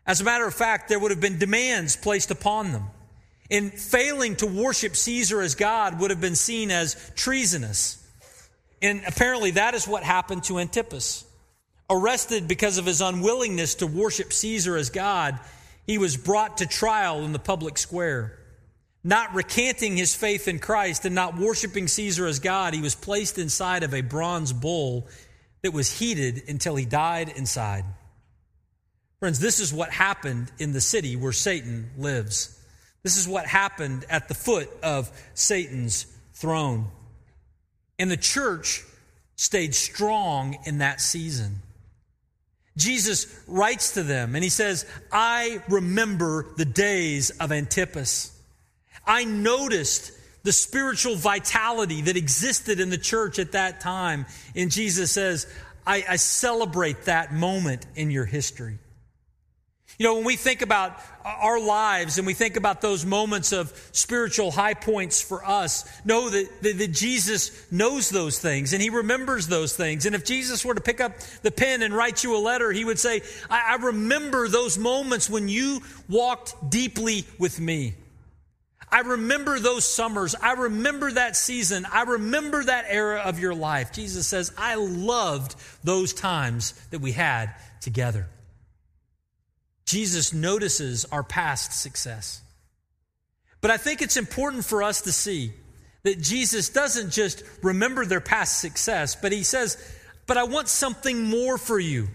As 0.07 0.21
a 0.21 0.25
matter 0.25 0.47
of 0.47 0.55
fact, 0.55 0.89
there 0.89 1.01
would 1.01 1.11
have 1.11 1.21
been 1.21 1.41
demands 1.41 1.97
placed 1.97 2.31
upon 2.31 2.71
them. 2.71 2.85
In 3.49 3.71
failing 3.71 4.37
to 4.37 4.47
worship 4.47 4.97
Caesar 4.97 5.41
as 5.41 5.55
God 5.55 6.01
would 6.01 6.11
have 6.11 6.21
been 6.21 6.37
seen 6.37 6.71
as 6.71 6.97
treasonous. 7.15 8.03
And 8.83 9.03
apparently 9.07 9.53
that 9.53 9.75
is 9.75 9.87
what 9.87 10.03
happened 10.03 10.45
to 10.45 10.59
Antipas. 10.59 11.25
Arrested 11.89 12.49
because 12.49 12.79
of 12.79 12.87
his 12.87 13.01
unwillingness 13.01 13.77
to 13.77 13.87
worship 13.87 14.33
Caesar 14.33 14.77
as 14.77 14.91
God, 14.91 15.39
he 15.87 15.99
was 15.99 16.17
brought 16.17 16.59
to 16.59 16.67
trial 16.67 17.23
in 17.23 17.33
the 17.33 17.39
public 17.39 17.79
square. 17.79 18.39
Not 19.05 19.35
recanting 19.35 19.97
his 19.97 20.17
faith 20.17 20.49
in 20.49 20.59
Christ 20.59 21.05
and 21.05 21.15
not 21.15 21.39
worshiping 21.39 21.87
Caesar 21.87 22.27
as 22.27 22.41
God, 22.41 22.75
he 22.75 22.81
was 22.81 22.97
placed 22.97 23.39
inside 23.39 23.85
of 23.85 23.95
a 23.95 24.01
bronze 24.01 24.53
bull 24.53 25.07
that 25.63 25.73
was 25.73 25.99
heated 25.99 26.43
until 26.49 26.75
he 26.75 26.85
died 26.85 27.29
inside. 27.29 27.85
Friends, 29.21 29.39
this 29.39 29.61
is 29.61 29.73
what 29.73 29.91
happened 29.91 30.51
in 30.59 30.73
the 30.73 30.81
city 30.81 31.17
where 31.17 31.33
Satan 31.33 31.91
lives. 31.97 32.56
This 33.07 33.19
is 33.19 33.29
what 33.29 33.47
happened 33.47 34.05
at 34.11 34.27
the 34.27 34.35
foot 34.35 34.69
of 34.83 35.13
Satan's 35.33 36.07
throne. 36.33 36.87
And 38.01 38.11
the 38.11 38.17
church 38.17 38.83
stayed 39.37 39.77
strong 39.77 40.59
in 40.67 40.79
that 40.79 41.01
season. 41.01 41.61
Jesus 42.77 43.33
writes 43.47 43.93
to 43.93 44.03
them 44.03 44.35
and 44.35 44.43
he 44.43 44.51
says, 44.51 44.87
I 45.13 45.63
remember 45.69 46.47
the 46.57 46.65
days 46.65 47.31
of 47.31 47.53
Antipas. 47.53 48.37
I 49.07 49.23
noticed 49.23 50.11
the 50.43 50.51
spiritual 50.51 51.15
vitality 51.15 52.03
that 52.03 52.17
existed 52.17 52.81
in 52.81 52.91
the 52.91 52.99
church 52.99 53.39
at 53.39 53.53
that 53.53 53.81
time. 53.81 54.27
And 54.57 54.69
Jesus 54.69 55.13
says, 55.13 55.47
I, 55.87 56.05
I 56.09 56.17
celebrate 56.17 57.05
that 57.05 57.33
moment 57.33 57.87
in 57.95 58.11
your 58.11 58.25
history. 58.25 58.81
You 59.99 60.07
know, 60.07 60.17
when 60.17 60.25
we 60.25 60.37
think 60.37 60.61
about 60.61 61.01
our 61.25 61.59
lives 61.59 62.19
and 62.19 62.27
we 62.27 62.35
think 62.35 62.57
about 62.57 62.83
those 62.83 63.07
moments 63.07 63.53
of 63.53 63.73
spiritual 63.93 64.51
high 64.51 64.75
points 64.75 65.23
for 65.23 65.43
us, 65.45 65.89
know 66.05 66.29
that, 66.29 66.63
that, 66.63 66.79
that, 66.79 66.93
Jesus 66.93 67.51
knows 67.73 68.11
those 68.11 68.39
things 68.39 68.75
and 68.75 68.83
he 68.83 68.91
remembers 68.91 69.49
those 69.49 69.75
things. 69.75 70.05
And 70.05 70.15
if 70.15 70.25
Jesus 70.25 70.65
were 70.65 70.75
to 70.75 70.83
pick 70.83 71.01
up 71.01 71.19
the 71.43 71.51
pen 71.51 71.83
and 71.83 71.95
write 71.95 72.25
you 72.25 72.37
a 72.37 72.39
letter, 72.39 72.71
he 72.73 72.85
would 72.85 72.99
say, 72.99 73.23
I, 73.49 73.73
I 73.73 73.85
remember 73.87 74.49
those 74.49 74.77
moments 74.77 75.31
when 75.31 75.49
you 75.49 75.81
walked 76.09 76.71
deeply 76.71 77.25
with 77.39 77.59
me. 77.59 77.95
I 78.93 79.01
remember 79.01 79.59
those 79.59 79.85
summers. 79.85 80.35
I 80.35 80.53
remember 80.53 81.11
that 81.11 81.37
season. 81.37 81.87
I 81.91 82.03
remember 82.03 82.63
that 82.65 82.85
era 82.89 83.21
of 83.21 83.41
your 83.41 83.55
life. 83.55 83.93
Jesus 83.93 84.27
says, 84.27 84.53
I 84.57 84.75
loved 84.77 85.57
those 85.83 86.13
times 86.13 86.73
that 86.91 87.01
we 87.01 87.13
had 87.13 87.55
together. 87.81 88.29
Jesus 89.87 90.33
notices 90.33 91.05
our 91.07 91.23
past 91.23 91.81
success. 91.81 92.43
But 93.61 93.71
I 93.71 93.77
think 93.77 94.03
it's 94.03 94.17
important 94.17 94.65
for 94.65 94.83
us 94.83 95.03
to 95.03 95.13
see 95.13 95.53
that 96.03 96.21
Jesus 96.21 96.69
doesn't 96.69 97.11
just 97.11 97.43
remember 97.63 98.05
their 98.05 98.21
past 98.21 98.61
success, 98.61 99.17
but 99.17 99.33
he 99.33 99.43
says, 99.43 99.77
But 100.27 100.37
I 100.37 100.45
want 100.45 100.69
something 100.69 101.25
more 101.25 101.57
for 101.57 101.79
you. 101.79 102.09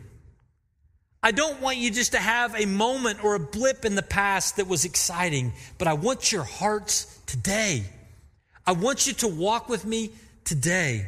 I 1.24 1.32
don't 1.32 1.62
want 1.62 1.78
you 1.78 1.92
just 1.92 2.14
to 2.14 2.20
have 2.20 2.60
a 2.60 2.66
moment 2.66 3.24
or 3.24 3.36
a 3.36 3.40
blip 3.40 3.86
in 3.86 3.96
the 3.96 4.02
past 4.02 4.58
that 4.58 4.68
was 4.68 4.86
exciting, 4.86 5.54
but 5.78 5.88
I 5.88 5.94
want 5.94 6.32
your 6.32 6.44
hearts 6.44 7.20
today. 7.26 7.84
I 8.66 8.74
want 8.74 9.08
you 9.08 9.14
to 9.14 9.28
walk 9.28 9.70
with 9.70 9.86
me 9.86 10.12
today. 10.44 11.08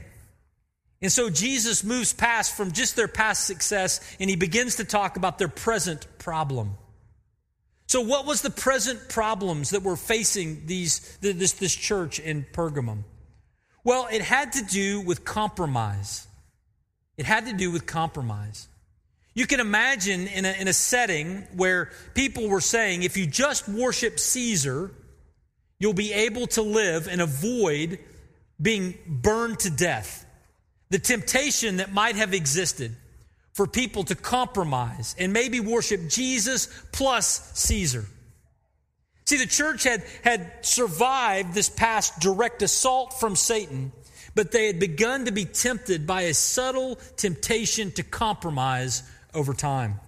And 1.04 1.12
so 1.12 1.30
Jesus 1.30 1.84
moves 1.84 2.14
past 2.14 2.56
from 2.56 2.72
just 2.72 2.96
their 2.96 3.10
past 3.10 3.46
success 3.46 4.00
and 4.22 4.30
he 4.30 4.38
begins 4.38 4.78
to 4.78 4.86
talk 4.86 5.18
about 5.18 5.38
their 5.38 5.50
present 5.50 6.08
problem. 6.18 6.78
So, 7.88 8.00
what 8.00 8.26
was 8.26 8.42
the 8.42 8.50
present 8.50 9.10
problems 9.10 9.72
that 9.72 9.84
were 9.84 9.98
facing 9.98 10.66
these, 10.66 11.18
this, 11.18 11.52
this 11.52 11.76
church 11.76 12.20
in 12.20 12.46
Pergamum? 12.54 13.04
Well, 13.84 14.08
it 14.10 14.22
had 14.22 14.54
to 14.54 14.64
do 14.64 15.02
with 15.02 15.26
compromise. 15.26 16.26
It 17.18 17.26
had 17.26 17.48
to 17.48 17.54
do 17.54 17.70
with 17.70 17.86
compromise. 17.86 18.70
You 19.34 19.46
can 19.46 19.60
imagine 19.60 20.28
in 20.28 20.46
a, 20.46 20.54
in 20.54 20.70
a 20.70 20.74
setting 20.74 21.46
where 21.54 21.92
people 22.14 22.48
were 22.48 22.62
saying, 22.62 23.04
if 23.04 23.18
you 23.18 23.28
just 23.28 23.68
worship 23.68 24.20
Caesar, 24.20 24.92
you'll 25.80 25.94
be 25.94 26.14
able 26.14 26.48
to 26.48 26.62
live 26.62 27.10
and 27.10 27.20
avoid 27.20 28.00
being 28.62 28.98
burned 29.06 29.60
to 29.60 29.70
death 29.70 30.23
the 30.94 31.00
temptation 31.00 31.78
that 31.78 31.92
might 31.92 32.18
have 32.18 32.36
existed 32.36 32.96
for 33.54 33.66
people 33.66 34.04
to 34.04 34.14
compromise 34.14 35.16
and 35.18 35.34
maybe 35.34 35.60
worship 35.60 36.08
Jesus 36.08 36.68
plus 36.92 37.52
Caesar. 37.56 38.06
See, 39.26 39.38
the 39.38 39.48
church 39.48 39.86
had, 39.86 40.04
had 40.24 40.52
survived 40.62 41.56
this 41.56 41.68
past 41.68 42.20
direct 42.20 42.62
assault 42.62 43.16
from 43.20 43.36
Satan, 43.36 43.92
but 44.36 44.52
they 44.52 44.68
had 44.68 44.80
begun 44.80 45.26
to 45.26 45.32
be 45.32 45.46
tempted 45.46 46.06
by 46.06 46.22
a 46.22 46.34
subtle 46.36 47.00
temptation 47.18 47.92
to 47.94 48.04
compromise 48.04 49.02
over 49.34 49.56
time. 49.56 50.00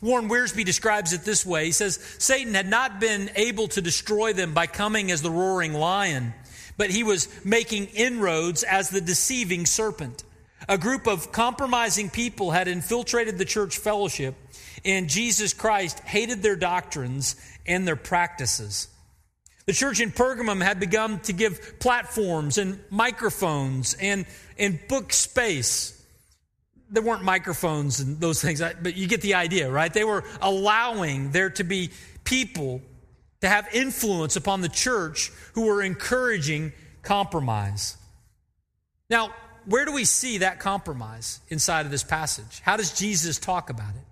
Warren 0.00 0.28
Wiersbe 0.28 0.64
describes 0.64 1.12
it 1.12 1.24
this 1.24 1.44
way. 1.44 1.64
He 1.64 1.72
says, 1.72 1.96
Satan 2.20 2.54
had 2.54 2.68
not 2.70 3.00
been 3.00 3.28
able 3.34 3.66
to 3.68 3.82
destroy 3.82 4.34
them 4.34 4.54
by 4.54 4.68
coming 4.68 5.10
as 5.10 5.20
the 5.20 5.32
roaring 5.32 5.74
lion 5.74 6.32
but 6.76 6.90
he 6.90 7.02
was 7.02 7.28
making 7.44 7.86
inroads 7.86 8.62
as 8.62 8.90
the 8.90 9.00
deceiving 9.00 9.66
serpent. 9.66 10.24
A 10.68 10.78
group 10.78 11.06
of 11.06 11.32
compromising 11.32 12.08
people 12.10 12.50
had 12.50 12.68
infiltrated 12.68 13.38
the 13.38 13.44
church 13.44 13.78
fellowship, 13.78 14.34
and 14.84 15.08
Jesus 15.08 15.52
Christ 15.54 15.98
hated 16.00 16.42
their 16.42 16.56
doctrines 16.56 17.36
and 17.66 17.86
their 17.86 17.96
practices. 17.96 18.88
The 19.66 19.72
church 19.72 20.00
in 20.00 20.10
Pergamum 20.10 20.62
had 20.62 20.80
begun 20.80 21.20
to 21.20 21.32
give 21.32 21.78
platforms 21.78 22.58
and 22.58 22.80
microphones 22.90 23.94
and, 23.94 24.26
and 24.58 24.80
book 24.88 25.12
space. 25.12 25.98
There 26.90 27.02
weren't 27.02 27.22
microphones 27.22 28.00
and 28.00 28.20
those 28.20 28.42
things, 28.42 28.60
but 28.60 28.96
you 28.96 29.06
get 29.06 29.20
the 29.20 29.34
idea, 29.34 29.70
right? 29.70 29.92
They 29.92 30.04
were 30.04 30.24
allowing 30.40 31.30
there 31.30 31.50
to 31.50 31.64
be 31.64 31.90
people 32.24 32.82
to 33.42 33.48
have 33.48 33.68
influence 33.72 34.36
upon 34.36 34.62
the 34.62 34.68
church 34.68 35.30
who 35.52 35.66
were 35.66 35.82
encouraging 35.82 36.72
compromise. 37.02 37.96
Now, 39.10 39.34
where 39.66 39.84
do 39.84 39.92
we 39.92 40.04
see 40.04 40.38
that 40.38 40.58
compromise 40.58 41.40
inside 41.48 41.84
of 41.84 41.92
this 41.92 42.04
passage? 42.04 42.60
How 42.60 42.76
does 42.76 42.98
Jesus 42.98 43.38
talk 43.38 43.68
about 43.68 43.90
it? 43.90 44.02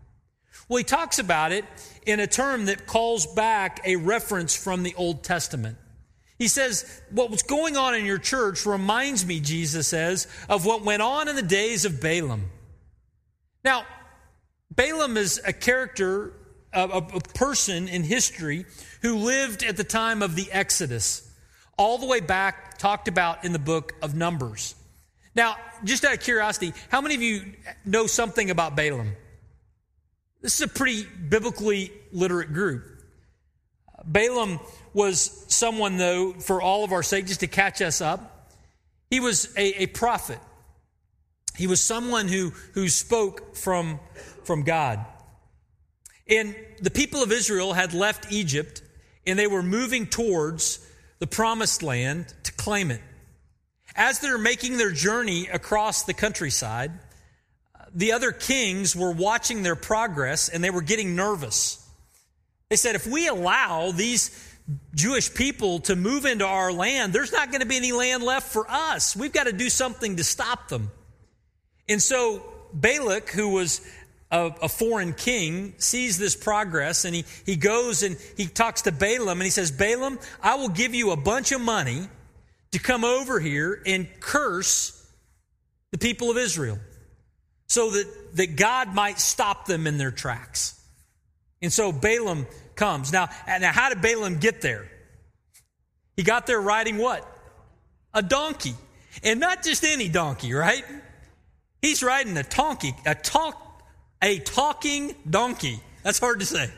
Well, 0.68 0.78
he 0.78 0.84
talks 0.84 1.18
about 1.18 1.52
it 1.52 1.64
in 2.06 2.20
a 2.20 2.26
term 2.26 2.66
that 2.66 2.86
calls 2.86 3.26
back 3.26 3.80
a 3.84 3.96
reference 3.96 4.54
from 4.54 4.82
the 4.82 4.94
Old 4.94 5.24
Testament. 5.24 5.78
He 6.38 6.48
says, 6.48 7.02
What 7.10 7.30
was 7.30 7.42
going 7.42 7.76
on 7.76 7.94
in 7.94 8.04
your 8.04 8.18
church 8.18 8.66
reminds 8.66 9.26
me, 9.26 9.40
Jesus 9.40 9.88
says, 9.88 10.26
of 10.48 10.64
what 10.64 10.84
went 10.84 11.02
on 11.02 11.28
in 11.28 11.36
the 11.36 11.42
days 11.42 11.84
of 11.84 12.00
Balaam. 12.00 12.50
Now, 13.64 13.84
Balaam 14.70 15.16
is 15.16 15.40
a 15.44 15.52
character, 15.52 16.32
a, 16.72 16.82
a 16.82 17.20
person 17.20 17.88
in 17.88 18.02
history 18.02 18.66
who 19.02 19.16
lived 19.16 19.62
at 19.62 19.76
the 19.76 19.84
time 19.84 20.22
of 20.22 20.36
the 20.36 20.50
Exodus, 20.52 21.28
all 21.76 21.98
the 21.98 22.06
way 22.06 22.20
back, 22.20 22.78
talked 22.78 23.08
about 23.08 23.44
in 23.44 23.52
the 23.52 23.58
book 23.58 23.94
of 24.02 24.14
Numbers. 24.14 24.74
Now, 25.34 25.56
just 25.84 26.04
out 26.04 26.14
of 26.14 26.20
curiosity, 26.20 26.72
how 26.88 27.00
many 27.00 27.14
of 27.14 27.22
you 27.22 27.52
know 27.84 28.06
something 28.06 28.50
about 28.50 28.76
Balaam? 28.76 29.12
This 30.40 30.54
is 30.54 30.62
a 30.62 30.68
pretty 30.68 31.04
biblically 31.04 31.92
literate 32.12 32.52
group. 32.52 32.84
Balaam 34.04 34.58
was 34.92 35.44
someone, 35.48 35.98
though, 35.98 36.32
for 36.32 36.62
all 36.62 36.84
of 36.84 36.92
our 36.92 37.02
sake, 37.02 37.26
just 37.26 37.40
to 37.40 37.46
catch 37.46 37.80
us 37.82 38.00
up, 38.00 38.50
he 39.10 39.20
was 39.20 39.54
a, 39.56 39.82
a 39.82 39.86
prophet. 39.86 40.38
He 41.56 41.66
was 41.66 41.80
someone 41.80 42.28
who, 42.28 42.50
who 42.74 42.88
spoke 42.88 43.54
from, 43.56 44.00
from 44.44 44.62
God. 44.62 45.04
And 46.30 46.54
the 46.80 46.90
people 46.90 47.22
of 47.22 47.32
Israel 47.32 47.72
had 47.72 47.92
left 47.92 48.32
Egypt 48.32 48.82
and 49.26 49.38
they 49.38 49.48
were 49.48 49.62
moving 49.62 50.06
towards 50.06 50.86
the 51.18 51.26
promised 51.26 51.82
land 51.82 52.32
to 52.44 52.52
claim 52.52 52.90
it. 52.90 53.02
As 53.96 54.20
they're 54.20 54.38
making 54.38 54.78
their 54.78 54.92
journey 54.92 55.48
across 55.48 56.04
the 56.04 56.14
countryside, 56.14 56.92
the 57.92 58.12
other 58.12 58.30
kings 58.30 58.94
were 58.94 59.10
watching 59.10 59.62
their 59.62 59.74
progress 59.76 60.48
and 60.48 60.62
they 60.62 60.70
were 60.70 60.82
getting 60.82 61.16
nervous. 61.16 61.84
They 62.68 62.76
said, 62.76 62.94
if 62.94 63.06
we 63.06 63.26
allow 63.26 63.90
these 63.90 64.30
Jewish 64.94 65.34
people 65.34 65.80
to 65.80 65.96
move 65.96 66.24
into 66.24 66.46
our 66.46 66.72
land, 66.72 67.12
there's 67.12 67.32
not 67.32 67.50
going 67.50 67.62
to 67.62 67.66
be 67.66 67.76
any 67.76 67.90
land 67.90 68.22
left 68.22 68.52
for 68.52 68.70
us. 68.70 69.16
We've 69.16 69.32
got 69.32 69.46
to 69.46 69.52
do 69.52 69.68
something 69.68 70.16
to 70.16 70.24
stop 70.24 70.68
them. 70.68 70.92
And 71.88 72.00
so 72.00 72.44
Balak, 72.72 73.30
who 73.30 73.48
was 73.48 73.80
a, 74.30 74.52
a, 74.62 74.68
foreign 74.68 75.12
king, 75.12 75.74
sees 75.78 76.18
this 76.18 76.36
progress 76.36 77.04
and 77.04 77.14
he, 77.14 77.24
he 77.44 77.56
goes 77.56 78.02
and 78.02 78.16
he 78.36 78.46
talks 78.46 78.82
to 78.82 78.92
Balaam 78.92 79.40
and 79.40 79.44
he 79.44 79.50
says, 79.50 79.70
Balaam, 79.70 80.18
I 80.42 80.54
will 80.54 80.68
give 80.68 80.94
you 80.94 81.10
a 81.10 81.16
bunch 81.16 81.52
of 81.52 81.60
money 81.60 82.08
to 82.72 82.78
come 82.78 83.04
over 83.04 83.40
here 83.40 83.82
and 83.84 84.06
curse 84.20 84.96
the 85.90 85.98
people 85.98 86.30
of 86.30 86.36
Israel 86.36 86.78
so 87.66 87.90
that, 87.90 88.36
that 88.36 88.56
God 88.56 88.94
might 88.94 89.18
stop 89.18 89.66
them 89.66 89.86
in 89.86 89.98
their 89.98 90.10
tracks. 90.10 90.80
And 91.62 91.72
so 91.72 91.92
Balaam 91.92 92.46
comes. 92.74 93.12
Now, 93.12 93.28
now, 93.46 93.72
how 93.72 93.88
did 93.88 94.00
Balaam 94.00 94.38
get 94.38 94.60
there? 94.60 94.90
He 96.16 96.22
got 96.22 96.46
there 96.46 96.60
riding 96.60 96.98
what? 96.98 97.26
A 98.14 98.22
donkey. 98.22 98.74
And 99.22 99.40
not 99.40 99.62
just 99.62 99.84
any 99.84 100.08
donkey, 100.08 100.52
right? 100.52 100.84
He's 101.82 102.02
riding 102.02 102.36
a 102.36 102.42
donkey, 102.42 102.94
a 103.06 103.14
talk, 103.14 103.56
a 104.22 104.38
talking 104.38 105.14
donkey. 105.28 105.80
That's 106.02 106.18
hard 106.18 106.40
to 106.40 106.46
say. 106.46 106.70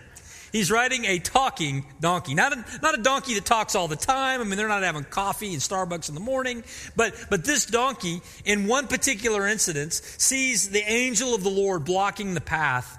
He's 0.52 0.70
riding 0.70 1.06
a 1.06 1.18
talking 1.18 1.86
donkey. 1.98 2.34
Not 2.34 2.52
a, 2.52 2.64
not 2.82 2.98
a 2.98 3.02
donkey 3.02 3.34
that 3.34 3.46
talks 3.46 3.74
all 3.74 3.88
the 3.88 3.96
time. 3.96 4.42
I 4.42 4.44
mean, 4.44 4.58
they're 4.58 4.68
not 4.68 4.82
having 4.82 5.04
coffee 5.04 5.54
in 5.54 5.60
Starbucks 5.60 6.10
in 6.10 6.14
the 6.14 6.20
morning. 6.20 6.62
But, 6.94 7.14
but 7.30 7.44
this 7.44 7.64
donkey, 7.64 8.20
in 8.44 8.66
one 8.66 8.86
particular 8.86 9.46
incident, 9.46 9.94
sees 9.94 10.68
the 10.68 10.82
angel 10.82 11.34
of 11.34 11.42
the 11.42 11.50
Lord 11.50 11.86
blocking 11.86 12.34
the 12.34 12.42
path, 12.42 12.98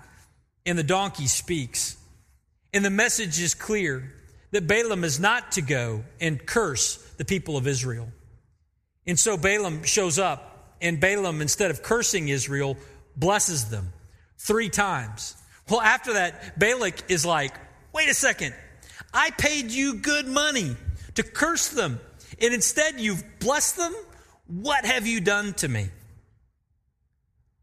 and 0.65 0.79
the 0.79 0.83
donkey 0.83 1.27
speaks. 1.27 1.95
And 2.73 2.83
the 2.83 2.89
message 2.89 3.39
is 3.39 3.53
clear 3.53 4.11
that 4.49 4.65
Balaam 4.65 5.03
is 5.03 5.19
not 5.19 5.51
to 5.53 5.61
go 5.61 6.03
and 6.19 6.43
curse 6.43 6.97
the 7.17 7.25
people 7.25 7.55
of 7.55 7.67
Israel. 7.67 8.07
And 9.05 9.19
so 9.19 9.37
Balaam 9.37 9.83
shows 9.83 10.17
up, 10.17 10.75
and 10.81 10.99
Balaam, 10.99 11.39
instead 11.39 11.69
of 11.69 11.83
cursing 11.83 12.29
Israel, 12.29 12.77
blesses 13.15 13.69
them 13.69 13.93
three 14.43 14.69
times. 14.69 15.35
Well, 15.69 15.81
after 15.81 16.13
that, 16.13 16.59
Balak 16.59 17.09
is 17.09 17.25
like, 17.25 17.53
wait 17.93 18.09
a 18.09 18.13
second. 18.13 18.53
I 19.13 19.31
paid 19.31 19.71
you 19.71 19.95
good 19.95 20.27
money 20.27 20.75
to 21.15 21.23
curse 21.23 21.69
them, 21.69 21.99
and 22.41 22.53
instead 22.53 22.99
you've 22.99 23.23
blessed 23.39 23.77
them? 23.77 23.93
What 24.47 24.85
have 24.85 25.07
you 25.07 25.21
done 25.21 25.53
to 25.55 25.67
me? 25.67 25.89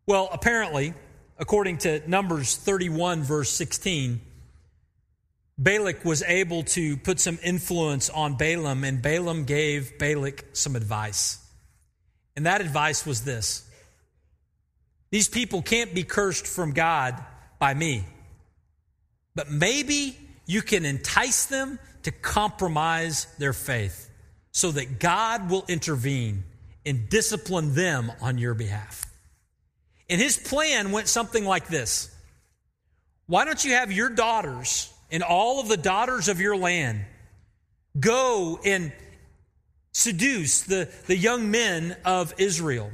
Well, 0.06 0.28
apparently, 0.32 0.94
according 1.38 1.78
to 1.78 2.08
Numbers 2.08 2.56
31, 2.56 3.22
verse 3.22 3.50
16, 3.50 4.20
Balak 5.58 6.04
was 6.04 6.22
able 6.22 6.62
to 6.62 6.96
put 6.96 7.20
some 7.20 7.38
influence 7.44 8.08
on 8.08 8.37
Balaam, 8.37 8.84
and 8.84 9.02
Balaam 9.02 9.44
gave 9.44 9.99
Balak 9.99 10.46
some 10.54 10.75
advice. 10.75 11.38
And 12.34 12.46
that 12.46 12.62
advice 12.62 13.04
was 13.04 13.25
this 13.25 13.69
These 15.10 15.28
people 15.28 15.62
can't 15.62 15.94
be 15.94 16.04
cursed 16.04 16.46
from 16.46 16.72
God 16.72 17.22
by 17.58 17.74
me. 17.74 18.04
But 19.34 19.50
maybe 19.50 20.16
you 20.46 20.62
can 20.62 20.84
entice 20.84 21.46
them 21.46 21.78
to 22.02 22.10
compromise 22.10 23.26
their 23.38 23.52
faith 23.52 24.10
so 24.52 24.73
that 24.73 24.99
God 24.99 25.50
will 25.50 25.64
intervene 25.68 26.44
and 26.84 27.08
discipline 27.08 27.75
them 27.75 28.10
on 28.20 28.38
your 28.38 28.54
behalf. 28.54 29.04
And 30.08 30.20
his 30.20 30.36
plan 30.36 30.90
went 30.92 31.08
something 31.08 31.44
like 31.44 31.68
this 31.68 32.14
Why 33.26 33.44
don't 33.44 33.64
you 33.64 33.73
have 33.73 33.92
your 33.92 34.10
daughters 34.10 34.92
and 35.10 35.23
all 35.23 35.60
of 35.60 35.68
the 35.68 35.76
daughters 35.76 36.28
of 36.28 36.40
your 36.40 36.56
land 36.56 37.04
go 37.99 38.58
and 38.64 38.92
seduce 39.92 40.62
the, 40.62 40.88
the 41.06 41.16
young 41.16 41.50
men 41.50 41.96
of 42.04 42.34
Israel? 42.38 42.90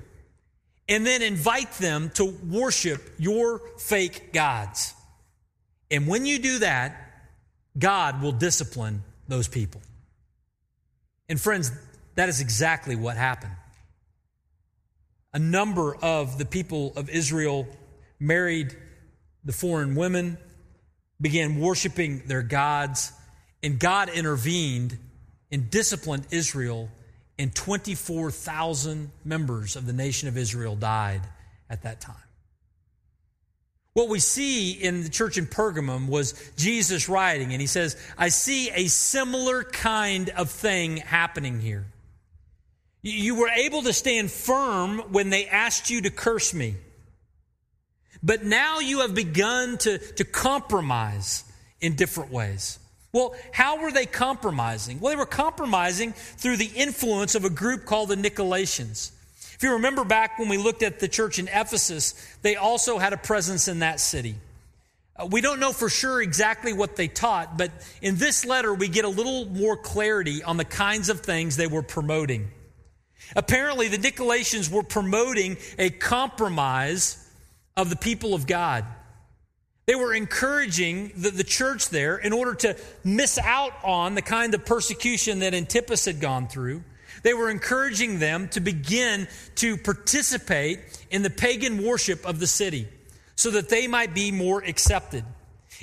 And 0.89 1.07
then 1.07 1.23
invite 1.23 1.73
them 1.75 2.11
to 2.11 2.25
worship 2.25 3.03
your 3.19 3.61
fake 3.79 4.33
gods. 4.33 4.95
And 5.91 6.07
when 6.07 6.27
you 6.27 6.39
do 6.39 6.61
that, 6.61 6.97
God 7.79 8.23
will 8.23 8.33
discipline 8.33 9.03
those 9.29 9.49
people. 9.49 9.83
And 11.29 11.41
friends, 11.41 11.71
that 12.15 12.29
is 12.29 12.41
exactly 12.41 12.97
what 12.97 13.17
happened. 13.17 13.55
A 15.33 15.39
number 15.39 15.95
of 15.97 16.39
the 16.39 16.45
people 16.47 16.93
of 16.97 17.11
Israel 17.11 17.67
married 18.19 18.75
the 19.45 19.53
foreign 19.53 19.95
women, 19.95 20.39
began 21.21 21.61
worshiping 21.61 22.23
their 22.27 22.43
gods, 22.43 23.13
and 23.63 23.79
God 23.79 24.09
intervened 24.09 24.99
and 25.51 25.71
disciplined 25.71 26.27
Israel 26.31 26.89
and 27.39 27.55
24,000 27.55 29.11
members 29.25 29.77
of 29.77 29.87
the 29.87 29.93
nation 29.93 30.29
of 30.29 30.37
Israel 30.37 30.77
died 30.77 31.23
at 31.69 31.83
that 31.83 32.01
time. 32.01 32.17
What 33.93 34.09
we 34.09 34.19
see 34.19 34.73
in 34.73 35.03
the 35.03 35.09
church 35.09 35.39
in 35.39 35.47
Pergamum 35.47 36.09
was 36.09 36.35
Jesus 36.57 37.09
writing, 37.09 37.53
and 37.53 37.61
he 37.61 37.67
says, 37.67 37.97
I 38.19 38.29
see 38.29 38.71
a 38.71 38.89
similar 38.89 39.65
kind 39.65 40.29
of 40.31 40.51
thing 40.51 40.99
happening 40.99 41.61
here. 41.61 41.87
You 43.01 43.37
were 43.37 43.49
able 43.49 43.83
to 43.83 43.93
stand 43.93 44.31
firm 44.31 44.99
when 45.13 45.31
they 45.31 45.47
asked 45.47 45.89
you 45.89 46.03
to 46.03 46.11
curse 46.11 46.53
me. 46.53 46.75
But 48.23 48.45
now 48.45 48.81
you 48.81 49.01
have 49.01 49.15
begun 49.15 49.79
to, 49.79 49.99
to 49.99 50.25
compromise 50.25 51.45
in 51.81 51.95
different 51.95 52.31
ways. 52.31 52.79
Well, 53.13 53.35
how 53.53 53.81
were 53.81 53.93
they 53.93 54.07
compromising? 54.07 55.01
Well, 55.01 55.11
they 55.11 55.17
were 55.17 55.27
compromising 55.27 56.13
through 56.13 56.59
the 56.59 56.71
influence 56.75 57.35
of 57.35 57.45
a 57.45 57.51
group 57.51 57.85
called 57.85 58.11
the 58.11 58.17
Nicolaitans. 58.17 59.13
If 59.55 59.63
you 59.63 59.73
remember 59.73 60.05
back 60.05 60.39
when 60.39 60.49
we 60.51 60.59
looked 60.59 60.83
at 60.83 61.01
the 61.01 61.09
church 61.09 61.39
in 61.39 61.49
Ephesus, 61.49 62.15
they 62.43 62.57
also 62.57 62.99
had 62.99 63.15
a 63.15 63.17
presence 63.17 63.69
in 63.69 63.79
that 63.79 64.01
city. 64.01 64.35
Uh, 65.17 65.27
we 65.31 65.41
don't 65.41 65.61
know 65.61 65.73
for 65.73 65.89
sure 65.89 66.21
exactly 66.21 66.75
what 66.75 66.97
they 66.97 67.09
taught, 67.09 67.57
but 67.57 67.71
in 68.03 68.17
this 68.17 68.45
letter, 68.45 68.75
we 68.75 68.89
get 68.89 69.07
a 69.07 69.09
little 69.09 69.47
more 69.47 69.77
clarity 69.77 70.43
on 70.43 70.59
the 70.59 70.65
kinds 70.65 71.09
of 71.09 71.21
things 71.21 71.57
they 71.57 71.67
were 71.67 71.83
promoting. 71.83 72.51
Apparently, 73.35 73.89
the 73.89 73.97
Nicolaitans 73.97 74.71
were 74.71 74.83
promoting 74.83 75.57
a 75.79 75.89
compromise 75.89 77.27
of 77.77 77.89
the 77.89 77.97
people 77.97 78.35
of 78.35 78.47
God. 78.47 78.85
They 79.87 79.95
were 79.95 80.13
encouraging 80.13 81.13
the, 81.17 81.31
the 81.31 81.45
church 81.45 81.91
there 81.91 82.17
in 82.17 82.33
order 82.33 82.55
to 82.57 82.77
miss 83.05 83.39
out 83.39 83.73
on 83.85 84.17
the 84.17 84.23
kind 84.23 84.53
of 84.53 84.67
persecution 84.67 85.39
that 85.39 85.55
Antipas 85.55 86.05
had 86.07 86.21
gone 86.21 86.49
through. 86.49 86.83
They 87.23 87.35
were 87.35 87.51
encouraging 87.51 88.19
them 88.19 88.49
to 88.49 88.61
begin 88.61 89.29
to 89.57 89.77
participate 89.77 90.81
in 91.11 91.23
the 91.23 91.31
pagan 91.31 91.85
worship 91.85 92.27
of 92.27 92.41
the 92.41 92.49
city 92.49 92.89
so 93.37 93.53
that 93.53 93.69
they 93.69 93.87
might 93.87 94.13
be 94.13 94.33
more 94.33 94.61
accepted. 94.61 95.25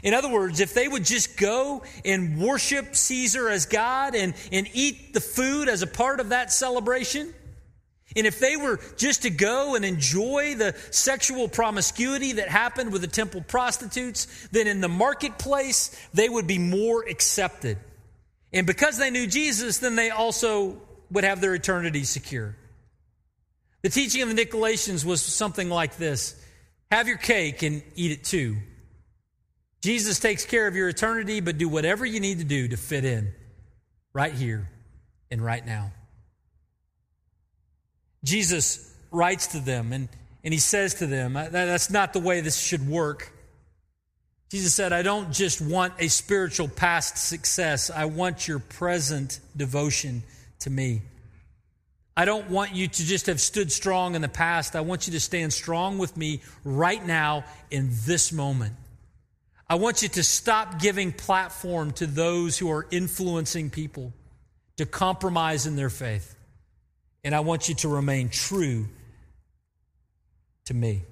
In 0.04 0.14
other 0.14 0.30
words, 0.30 0.60
if 0.60 0.74
they 0.74 0.88
would 0.88 1.06
just 1.06 1.38
go 1.38 1.84
and 2.04 2.42
worship 2.42 2.98
Caesar 2.98 3.48
as 3.48 3.68
God 3.68 4.16
and, 4.16 4.34
and 4.52 4.68
eat 4.74 5.14
the 5.14 5.22
food 5.22 5.70
as 5.70 5.82
a 5.82 5.88
part 5.88 6.20
of 6.20 6.30
that 6.30 6.52
celebration, 6.52 7.34
and 8.16 8.28
if 8.28 8.40
they 8.40 8.58
were 8.58 8.80
just 8.98 9.24
to 9.24 9.30
go 9.30 9.76
and 9.76 9.84
enjoy 9.84 10.56
the 10.56 10.76
sexual 10.92 11.48
promiscuity 11.48 12.34
that 12.34 12.48
happened 12.48 12.92
with 12.92 13.02
the 13.02 13.08
temple 13.08 13.42
prostitutes, 13.42 14.28
then 14.52 14.68
in 14.68 14.82
the 14.82 14.88
marketplace, 14.88 15.96
they 16.14 16.30
would 16.30 16.46
be 16.46 16.60
more 16.60 17.04
accepted. 17.04 17.78
And 18.52 18.68
because 18.68 18.98
they 18.98 19.10
knew 19.10 19.26
Jesus, 19.26 19.80
then 19.80 19.96
they 19.96 20.12
also 20.12 20.82
would 21.10 21.24
have 21.24 21.42
their 21.42 21.56
eternity 21.56 22.04
secure. 22.04 22.56
The 23.82 23.90
teaching 23.90 24.22
of 24.22 24.34
the 24.34 24.46
Nicolaitans 24.46 25.04
was 25.04 25.22
something 25.22 25.70
like 25.70 25.98
this 25.98 26.40
have 26.92 27.08
your 27.08 27.18
cake 27.18 27.64
and 27.64 27.82
eat 27.96 28.12
it 28.12 28.24
too. 28.24 28.58
Jesus 29.82 30.20
takes 30.20 30.46
care 30.46 30.68
of 30.68 30.76
your 30.76 30.88
eternity, 30.88 31.42
but 31.42 31.58
do 31.58 31.68
whatever 31.68 32.06
you 32.06 32.20
need 32.20 32.38
to 32.38 32.46
do 32.46 32.68
to 32.68 32.78
fit 32.78 33.04
in 33.04 33.34
right 34.14 34.34
here 34.34 34.70
and 35.32 35.44
right 35.44 35.66
now. 35.66 35.92
Jesus 38.24 38.94
writes 39.12 39.48
to 39.48 39.60
them 39.60 39.94
and, 39.94 40.10
and 40.44 40.54
he 40.54 40.60
says 40.60 40.96
to 40.96 41.08
them, 41.08 41.34
That's 41.34 41.90
not 41.90 42.14
the 42.14 42.20
way 42.20 42.42
this 42.42 42.58
should 42.58 42.88
work. 42.88 43.32
Jesus 44.50 44.74
said, 44.74 44.94
I 44.94 45.02
don't 45.02 45.32
just 45.32 45.62
want 45.62 45.94
a 45.98 46.08
spiritual 46.08 46.68
past 46.68 47.18
success, 47.18 47.90
I 47.90 48.06
want 48.06 48.48
your 48.48 48.60
present 48.60 49.40
devotion 49.58 50.24
to 50.60 50.70
me. 50.70 51.02
I 52.16 52.26
don't 52.26 52.50
want 52.50 52.76
you 52.76 52.88
to 52.88 53.04
just 53.04 53.26
have 53.26 53.42
stood 53.42 53.72
strong 53.72 54.14
in 54.14 54.22
the 54.22 54.28
past. 54.28 54.76
I 54.76 54.82
want 54.82 55.08
you 55.08 55.14
to 55.14 55.20
stand 55.20 55.52
strong 55.52 55.98
with 55.98 56.16
me 56.16 56.42
right 56.64 57.04
now 57.04 57.44
in 57.72 57.90
this 58.06 58.32
moment. 58.32 58.76
I 59.68 59.76
want 59.76 60.04
you 60.04 60.10
to 60.10 60.24
stop 60.24 60.80
giving 60.80 61.12
platform 61.12 61.92
to 61.94 62.06
those 62.06 62.58
who 62.60 62.70
are 62.70 62.86
influencing 62.92 63.72
people 63.72 64.14
to 64.78 64.86
compromise 64.86 65.66
in 65.66 65.76
their 65.76 65.90
faith. 65.90 66.36
And 67.24 67.34
I 67.34 67.40
want 67.40 67.70
you 67.70 67.76
to 67.76 67.88
remain 67.88 68.30
true 68.30 68.88
to 70.66 70.74
me. 70.74 71.04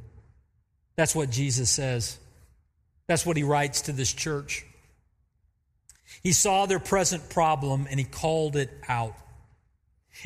That's 0.95 1.15
what 1.15 1.29
Jesus 1.29 1.69
says. 1.69 2.17
That's 3.07 3.25
what 3.25 3.37
he 3.37 3.43
writes 3.43 3.81
to 3.83 3.91
this 3.91 4.11
church. 4.11 4.65
He 6.23 6.33
saw 6.33 6.65
their 6.65 6.79
present 6.79 7.29
problem 7.29 7.87
and 7.89 7.99
he 7.99 8.05
called 8.05 8.55
it 8.55 8.69
out. 8.87 9.15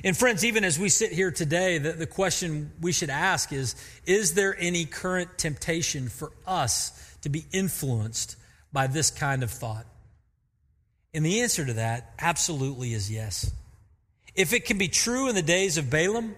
And 0.04 0.18
friends, 0.18 0.44
even 0.44 0.64
as 0.64 0.80
we 0.80 0.90
sit 0.90 1.12
here 1.12 1.32
today, 1.32 1.78
the, 1.78 1.94
the 1.94 2.08
question 2.08 2.72
we 2.82 2.92
should 2.92 3.10
ask 3.10 3.54
is 3.54 3.76
Is 4.06 4.34
there 4.34 4.56
any 4.60 4.86
current 4.86 5.38
temptation 5.38 6.10
for 6.10 6.32
us 6.46 7.18
to 7.22 7.30
be 7.30 7.46
influenced 7.52 8.36
by 8.74 8.88
this 8.88 9.12
kind 9.12 9.44
of 9.44 9.52
thought? 9.52 9.86
And 11.14 11.26
the 11.26 11.42
answer 11.42 11.66
to 11.66 11.74
that 11.74 12.14
absolutely 12.20 12.94
is 12.94 13.10
yes. 13.10 13.52
If 14.36 14.54
it 14.54 14.66
can 14.66 14.78
be 14.78 14.88
true 14.88 15.30
in 15.30 15.36
the 15.36 15.42
days 15.42 15.78
of 15.78 15.90
Balaam, 15.90 16.36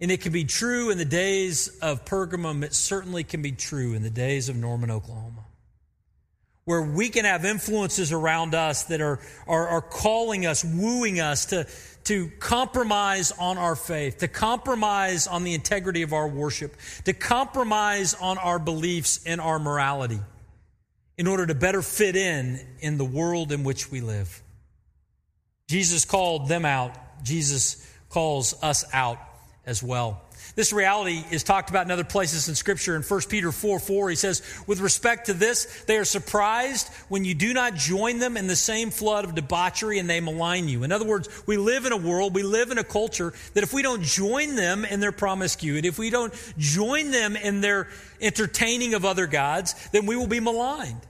and 0.00 0.10
it 0.10 0.20
can 0.20 0.32
be 0.32 0.44
true 0.44 0.90
in 0.90 0.98
the 0.98 1.04
days 1.04 1.68
of 1.82 2.04
Pergamum, 2.04 2.62
it 2.62 2.74
certainly 2.74 3.24
can 3.24 3.42
be 3.42 3.52
true 3.52 3.94
in 3.94 4.02
the 4.02 4.10
days 4.10 4.48
of 4.48 4.56
Norman, 4.56 4.90
Oklahoma 4.90 5.44
where 6.68 6.82
we 6.82 7.08
can 7.08 7.24
have 7.24 7.46
influences 7.46 8.12
around 8.12 8.54
us 8.54 8.84
that 8.84 9.00
are, 9.00 9.18
are, 9.46 9.68
are, 9.68 9.80
calling 9.80 10.44
us, 10.44 10.62
wooing 10.62 11.18
us 11.18 11.46
to, 11.46 11.66
to 12.04 12.28
compromise 12.40 13.32
on 13.32 13.56
our 13.56 13.74
faith, 13.74 14.18
to 14.18 14.28
compromise 14.28 15.26
on 15.26 15.44
the 15.44 15.54
integrity 15.54 16.02
of 16.02 16.12
our 16.12 16.28
worship, 16.28 16.76
to 17.04 17.14
compromise 17.14 18.12
on 18.12 18.36
our 18.36 18.58
beliefs 18.58 19.20
and 19.24 19.40
our 19.40 19.58
morality 19.58 20.20
in 21.16 21.26
order 21.26 21.46
to 21.46 21.54
better 21.54 21.80
fit 21.80 22.16
in 22.16 22.60
in 22.80 22.98
the 22.98 23.04
world 23.04 23.50
in 23.50 23.64
which 23.64 23.90
we 23.90 24.02
live. 24.02 24.42
Jesus 25.68 26.04
called 26.04 26.48
them 26.48 26.66
out. 26.66 26.94
Jesus 27.22 27.84
calls 28.10 28.54
us 28.62 28.84
out 28.92 29.18
as 29.66 29.82
well. 29.82 30.22
This 30.54 30.72
reality 30.72 31.22
is 31.30 31.42
talked 31.42 31.70
about 31.70 31.84
in 31.84 31.90
other 31.90 32.04
places 32.04 32.48
in 32.48 32.54
Scripture. 32.54 32.96
In 32.96 33.02
1 33.02 33.20
Peter 33.28 33.52
4 33.52 33.78
4, 33.78 34.10
he 34.10 34.16
says, 34.16 34.42
With 34.66 34.80
respect 34.80 35.26
to 35.26 35.34
this, 35.34 35.84
they 35.86 35.96
are 35.98 36.04
surprised 36.04 36.88
when 37.08 37.24
you 37.24 37.34
do 37.34 37.52
not 37.52 37.74
join 37.74 38.18
them 38.18 38.36
in 38.36 38.46
the 38.46 38.56
same 38.56 38.90
flood 38.90 39.24
of 39.24 39.34
debauchery 39.34 39.98
and 39.98 40.08
they 40.08 40.20
malign 40.20 40.68
you. 40.68 40.84
In 40.84 40.92
other 40.92 41.04
words, 41.04 41.28
we 41.46 41.56
live 41.56 41.84
in 41.84 41.92
a 41.92 41.96
world, 41.96 42.34
we 42.34 42.42
live 42.42 42.70
in 42.70 42.78
a 42.78 42.84
culture 42.84 43.32
that 43.54 43.62
if 43.62 43.72
we 43.72 43.82
don't 43.82 44.02
join 44.02 44.56
them 44.56 44.84
in 44.84 45.00
their 45.00 45.12
promiscuity, 45.12 45.86
if 45.86 45.98
we 45.98 46.10
don't 46.10 46.34
join 46.56 47.10
them 47.10 47.36
in 47.36 47.60
their 47.60 47.88
entertaining 48.20 48.94
of 48.94 49.04
other 49.04 49.26
gods, 49.26 49.74
then 49.90 50.06
we 50.06 50.16
will 50.16 50.26
be 50.26 50.40
maligned. 50.40 51.00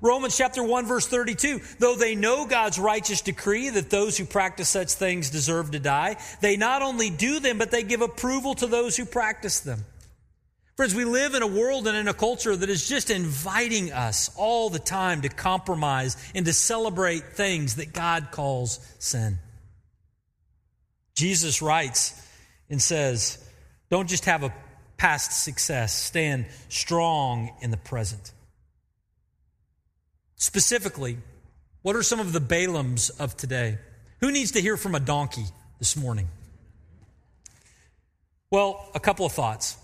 Romans 0.00 0.36
chapter 0.36 0.62
1 0.62 0.86
verse 0.86 1.06
32, 1.06 1.60
though 1.78 1.94
they 1.94 2.14
know 2.14 2.46
God's 2.46 2.78
righteous 2.78 3.20
decree 3.20 3.68
that 3.68 3.90
those 3.90 4.16
who 4.16 4.24
practice 4.24 4.68
such 4.68 4.92
things 4.92 5.30
deserve 5.30 5.72
to 5.72 5.78
die, 5.78 6.16
they 6.40 6.56
not 6.56 6.82
only 6.82 7.10
do 7.10 7.40
them, 7.40 7.58
but 7.58 7.70
they 7.70 7.82
give 7.82 8.00
approval 8.00 8.54
to 8.56 8.66
those 8.66 8.96
who 8.96 9.04
practice 9.04 9.60
them. 9.60 9.84
Friends, 10.76 10.94
we 10.94 11.04
live 11.04 11.34
in 11.34 11.42
a 11.42 11.46
world 11.46 11.86
and 11.86 11.96
in 11.96 12.08
a 12.08 12.14
culture 12.14 12.56
that 12.56 12.70
is 12.70 12.88
just 12.88 13.10
inviting 13.10 13.92
us 13.92 14.30
all 14.36 14.70
the 14.70 14.78
time 14.78 15.20
to 15.20 15.28
compromise 15.28 16.16
and 16.34 16.46
to 16.46 16.54
celebrate 16.54 17.34
things 17.34 17.76
that 17.76 17.92
God 17.92 18.28
calls 18.30 18.78
sin. 18.98 19.38
Jesus 21.14 21.60
writes 21.60 22.18
and 22.70 22.80
says, 22.80 23.36
don't 23.90 24.08
just 24.08 24.24
have 24.24 24.42
a 24.42 24.54
past 24.96 25.44
success, 25.44 25.94
stand 25.94 26.46
strong 26.70 27.50
in 27.60 27.70
the 27.70 27.76
present. 27.76 28.32
Specifically, 30.40 31.18
what 31.82 31.94
are 31.94 32.02
some 32.02 32.18
of 32.18 32.32
the 32.32 32.40
Balaams 32.40 33.10
of 33.20 33.36
today? 33.36 33.76
Who 34.20 34.32
needs 34.32 34.52
to 34.52 34.62
hear 34.62 34.78
from 34.78 34.94
a 34.94 35.00
donkey 35.00 35.44
this 35.78 35.98
morning? 35.98 36.28
Well, 38.50 38.88
a 38.94 39.00
couple 39.00 39.26
of 39.26 39.32
thoughts. 39.32 39.76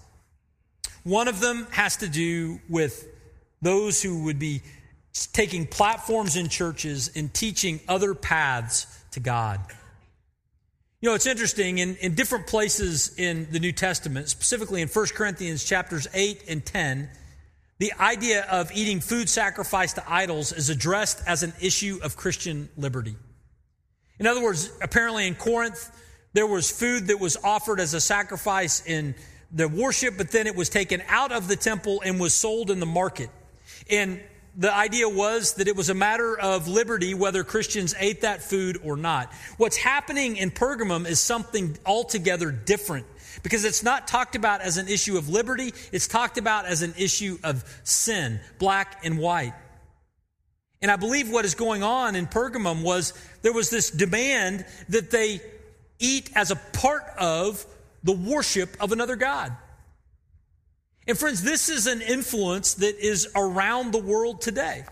One 1.05 1.29
of 1.29 1.41
them 1.41 1.67
has 1.73 1.99
to 1.99 2.09
do 2.09 2.59
with 2.71 3.07
those 3.61 4.03
who 4.03 4.25
would 4.25 4.39
be 4.39 4.63
taking 5.35 5.67
platforms 5.67 6.37
in 6.37 6.49
churches 6.49 7.11
and 7.15 7.33
teaching 7.35 7.79
other 7.87 8.15
paths 8.15 8.87
to 9.11 9.21
God. 9.21 9.61
You 11.03 11.11
know, 11.11 11.15
it's 11.15 11.27
interesting 11.27 11.77
in, 11.77 11.97
in 11.97 12.15
different 12.15 12.47
places 12.47 13.15
in 13.19 13.47
the 13.51 13.61
New 13.61 13.73
Testament, 13.73 14.31
specifically 14.31 14.81
in 14.81 14.89
1 14.89 15.07
Corinthians 15.15 15.67
chapters 15.67 16.09
8 16.15 16.45
and 16.49 16.65
10, 16.65 17.11
the 17.79 17.93
idea 18.01 18.47
of 18.51 18.73
eating 18.73 19.01
food 19.01 19.29
sacrificed 19.29 19.97
to 19.97 20.05
idols 20.11 20.53
is 20.53 20.71
addressed 20.71 21.23
as 21.27 21.43
an 21.43 21.53
issue 21.61 21.99
of 22.03 22.17
Christian 22.17 22.69
liberty. 22.77 23.17
In 24.19 24.27
other 24.27 24.43
words, 24.43 24.71
apparently 24.81 25.27
in 25.27 25.35
Corinth, 25.35 25.91
there 26.33 26.47
was 26.47 26.71
food 26.71 27.09
that 27.09 27.21
was 27.21 27.37
offered 27.37 27.81
as 27.81 27.93
a 27.93 28.01
sacrifice 28.01 28.85
in 28.87 29.15
the 29.53 29.69
worship, 29.69 30.15
but 30.17 30.31
then 30.31 30.47
it 30.47 30.57
was 30.57 30.69
taken 30.69 31.03
out 31.09 31.33
of 31.33 31.49
the 31.49 31.57
temple 31.57 32.03
and 32.05 32.19
was 32.19 32.35
sold 32.35 32.71
in 32.71 32.81
the 32.81 32.87
market. 32.87 33.31
And 33.91 34.21
the 34.57 34.75
idea 34.75 35.09
was 35.09 35.55
that 35.55 35.69
it 35.69 35.77
was 35.77 35.91
a 35.91 35.95
matter 35.95 36.39
of 36.39 36.67
liberty 36.67 37.13
whether 37.13 37.45
Christians 37.45 37.95
ate 37.99 38.23
that 38.23 38.43
food 38.43 38.81
or 38.83 38.97
not. 38.97 39.33
What's 39.59 39.77
happening 39.77 40.37
in 40.37 40.51
Pergamum 40.51 41.07
is 41.07 41.21
something 41.21 41.77
altogether 41.85 42.51
different 42.51 43.07
because 43.43 43.65
it's 43.65 43.83
not 43.83 44.09
talked 44.09 44.37
about 44.37 44.61
as 44.61 44.77
an 44.77 44.89
issue 44.89 45.17
of 45.17 45.29
liberty, 45.29 45.73
it's 45.93 46.09
talked 46.09 46.39
about 46.39 46.67
as 46.67 46.83
an 46.83 46.95
issue 46.99 47.39
of 47.43 47.65
sin, 47.85 48.41
black 48.59 49.05
and 49.05 49.19
white. 49.19 49.55
And 50.83 50.91
I 50.91 50.97
believe 50.97 51.31
what 51.31 51.45
is 51.45 51.55
going 51.55 51.83
on 51.83 52.17
in 52.17 52.27
Pergamum 52.27 52.83
was 52.83 53.13
there 53.43 53.53
was 53.53 53.71
this 53.71 53.91
demand 53.91 54.67
that 54.89 55.11
they 55.11 55.41
eat 55.99 56.31
as 56.35 56.51
a 56.51 56.57
part 56.57 57.05
of 57.19 57.65
the 58.03 58.13
worship 58.13 58.77
of 58.81 58.93
another 58.93 59.17
God. 59.17 59.57
And 61.09 61.17
friends, 61.17 61.43
this 61.43 61.69
is 61.69 61.87
an 61.87 62.03
influence 62.03 62.75
that 62.75 62.99
is 62.99 63.29
around 63.35 63.93
the 63.93 64.03
world 64.03 64.41
today. 64.41 64.85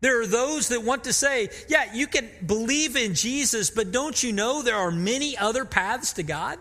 There 0.00 0.20
are 0.20 0.26
those 0.26 0.68
that 0.68 0.82
want 0.82 1.04
to 1.04 1.12
say, 1.12 1.48
yeah, 1.68 1.94
you 1.94 2.06
can 2.06 2.28
believe 2.44 2.96
in 2.96 3.14
Jesus, 3.14 3.70
but 3.70 3.92
don't 3.92 4.20
you 4.20 4.32
know 4.32 4.62
there 4.62 4.76
are 4.76 4.90
many 4.90 5.38
other 5.38 5.64
paths 5.64 6.14
to 6.14 6.22
God? 6.24 6.58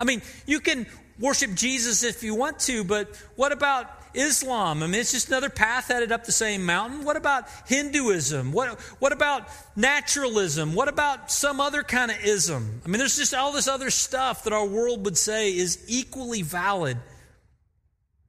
I 0.00 0.04
mean, 0.04 0.22
you 0.46 0.60
can 0.60 0.86
worship 1.18 1.54
Jesus 1.54 2.02
if 2.02 2.22
you 2.22 2.34
want 2.34 2.58
to, 2.60 2.84
but 2.84 3.14
what 3.36 3.52
about 3.52 3.90
Islam? 4.14 4.82
I 4.82 4.86
mean, 4.86 5.00
it's 5.00 5.12
just 5.12 5.28
another 5.28 5.50
path 5.50 5.88
headed 5.88 6.12
up 6.12 6.24
the 6.24 6.32
same 6.32 6.64
mountain. 6.64 7.04
What 7.04 7.16
about 7.16 7.48
Hinduism? 7.66 8.52
What, 8.52 8.80
what 9.00 9.12
about 9.12 9.48
naturalism? 9.76 10.74
What 10.74 10.88
about 10.88 11.30
some 11.30 11.60
other 11.60 11.82
kind 11.82 12.10
of 12.10 12.24
ism? 12.24 12.82
I 12.84 12.88
mean, 12.88 12.98
there's 12.98 13.16
just 13.16 13.34
all 13.34 13.52
this 13.52 13.68
other 13.68 13.90
stuff 13.90 14.44
that 14.44 14.52
our 14.52 14.66
world 14.66 15.04
would 15.04 15.18
say 15.18 15.56
is 15.56 15.84
equally 15.88 16.42
valid 16.42 16.98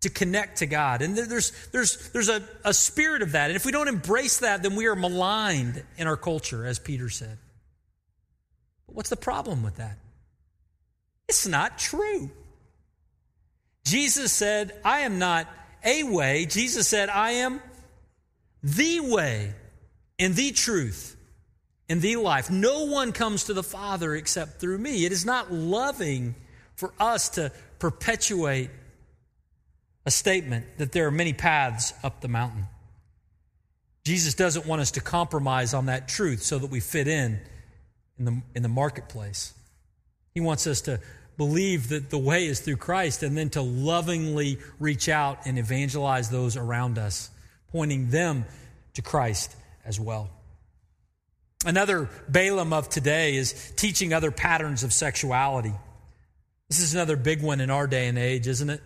to 0.02 0.10
connect 0.10 0.60
to 0.60 0.68
God. 0.68 1.02
And 1.02 1.18
there's, 1.18 1.52
there's, 1.72 2.10
there's 2.12 2.30
a, 2.30 2.44
a 2.64 2.74
spirit 2.74 3.22
of 3.22 3.32
that. 3.32 3.50
And 3.50 3.56
if 3.56 3.66
we 3.66 3.72
don't 3.72 3.88
embrace 3.88 4.40
that, 4.40 4.62
then 4.62 4.76
we 4.76 4.86
are 4.86 4.96
maligned 4.96 5.84
in 5.98 6.08
our 6.08 6.18
culture, 6.18 6.66
as 6.66 6.78
Peter 6.78 7.10
said. 7.10 7.38
But 8.86 8.96
what's 8.96 9.10
the 9.10 9.16
problem 9.16 9.64
with 9.64 9.78
that? 9.78 9.98
It's 11.28 11.48
not 11.48 11.78
true. 11.78 12.30
Jesus 13.84 14.32
said, 14.32 14.80
I 14.84 15.02
am 15.02 15.20
not 15.20 15.48
a 15.84 16.04
way. 16.04 16.46
Jesus 16.46 16.88
said, 16.88 17.10
I 17.10 17.32
am 17.32 17.62
the 18.64 19.00
way 19.00 19.54
and 20.18 20.36
the 20.36 20.52
truth 20.52 21.16
and 21.88 22.02
the 22.02 22.16
life. 22.16 22.50
No 22.50 22.86
one 22.86 23.12
comes 23.12 23.46
to 23.46 23.54
the 23.54 23.64
Father 23.64 24.16
except 24.16 24.60
through 24.60 24.80
me. 24.80 25.06
It 25.06 25.12
is 25.12 25.26
not 25.26 25.52
loving 25.52 26.36
for 26.76 26.94
us 27.00 27.30
to 27.30 27.52
perpetuate 27.80 28.70
a 30.06 30.12
statement 30.12 30.66
that 30.78 30.92
there 30.92 31.08
are 31.08 31.12
many 31.12 31.34
paths 31.34 31.94
up 32.04 32.22
the 32.22 32.28
mountain. 32.28 32.66
Jesus 34.04 34.36
doesn't 34.36 34.66
want 34.66 34.82
us 34.82 34.92
to 34.92 35.02
compromise 35.02 35.74
on 35.74 35.88
that 35.88 36.08
truth 36.08 36.44
so 36.44 36.60
that 36.60 36.70
we 36.70 36.80
fit 36.80 37.08
in 37.08 37.40
in 38.18 38.26
the, 38.26 38.42
in 38.54 38.64
the 38.64 38.70
marketplace. 38.70 39.54
He 40.36 40.42
wants 40.42 40.68
us 40.68 40.82
to 40.82 41.00
believe 41.38 41.90
that 41.90 42.10
the 42.10 42.18
way 42.18 42.46
is 42.46 42.60
through 42.60 42.76
Christ 42.76 43.24
and 43.24 43.38
then 43.38 43.50
to 43.52 43.62
lovingly 43.62 44.60
reach 44.80 45.08
out 45.08 45.40
and 45.46 45.58
evangelize 45.58 46.30
those 46.30 46.58
around 46.58 46.98
us, 46.98 47.30
pointing 47.72 48.10
them 48.10 48.44
to 48.96 49.02
Christ 49.02 49.56
as 49.86 49.98
well. 49.98 50.30
Another 51.66 52.10
Balaam 52.28 52.74
of 52.74 52.90
today 52.90 53.38
is 53.38 53.72
teaching 53.78 54.12
other 54.12 54.30
patterns 54.30 54.84
of 54.84 54.92
sexuality. 54.92 55.74
This 56.68 56.82
is 56.82 56.94
another 56.94 57.16
big 57.16 57.42
one 57.42 57.62
in 57.62 57.70
our 57.70 57.88
day 57.88 58.08
and 58.08 58.18
age, 58.18 58.46
isn't 58.48 58.70
it? 58.70 58.82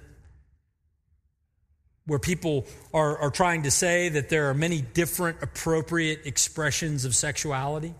Where 2.06 2.20
people 2.20 2.68
are, 2.94 3.18
are 3.18 3.32
trying 3.32 3.64
to 3.64 3.72
say 3.72 4.10
that 4.10 4.30
there 4.30 4.52
are 4.52 4.54
many 4.54 4.82
different 4.82 5.42
appropriate 5.42 6.28
expressions 6.28 7.06
of 7.06 7.16
sexuality. 7.16 7.96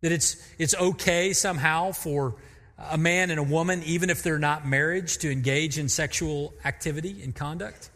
That 0.00 0.12
it's, 0.12 0.36
it's 0.58 0.74
okay 0.74 1.32
somehow 1.32 1.92
for 1.92 2.36
a 2.78 2.96
man 2.96 3.30
and 3.30 3.40
a 3.40 3.42
woman, 3.42 3.82
even 3.84 4.10
if 4.10 4.22
they're 4.22 4.38
not 4.38 4.66
married, 4.66 5.08
to 5.08 5.30
engage 5.30 5.78
in 5.78 5.88
sexual 5.88 6.54
activity 6.64 7.22
and 7.22 7.34
conduct. 7.34 7.90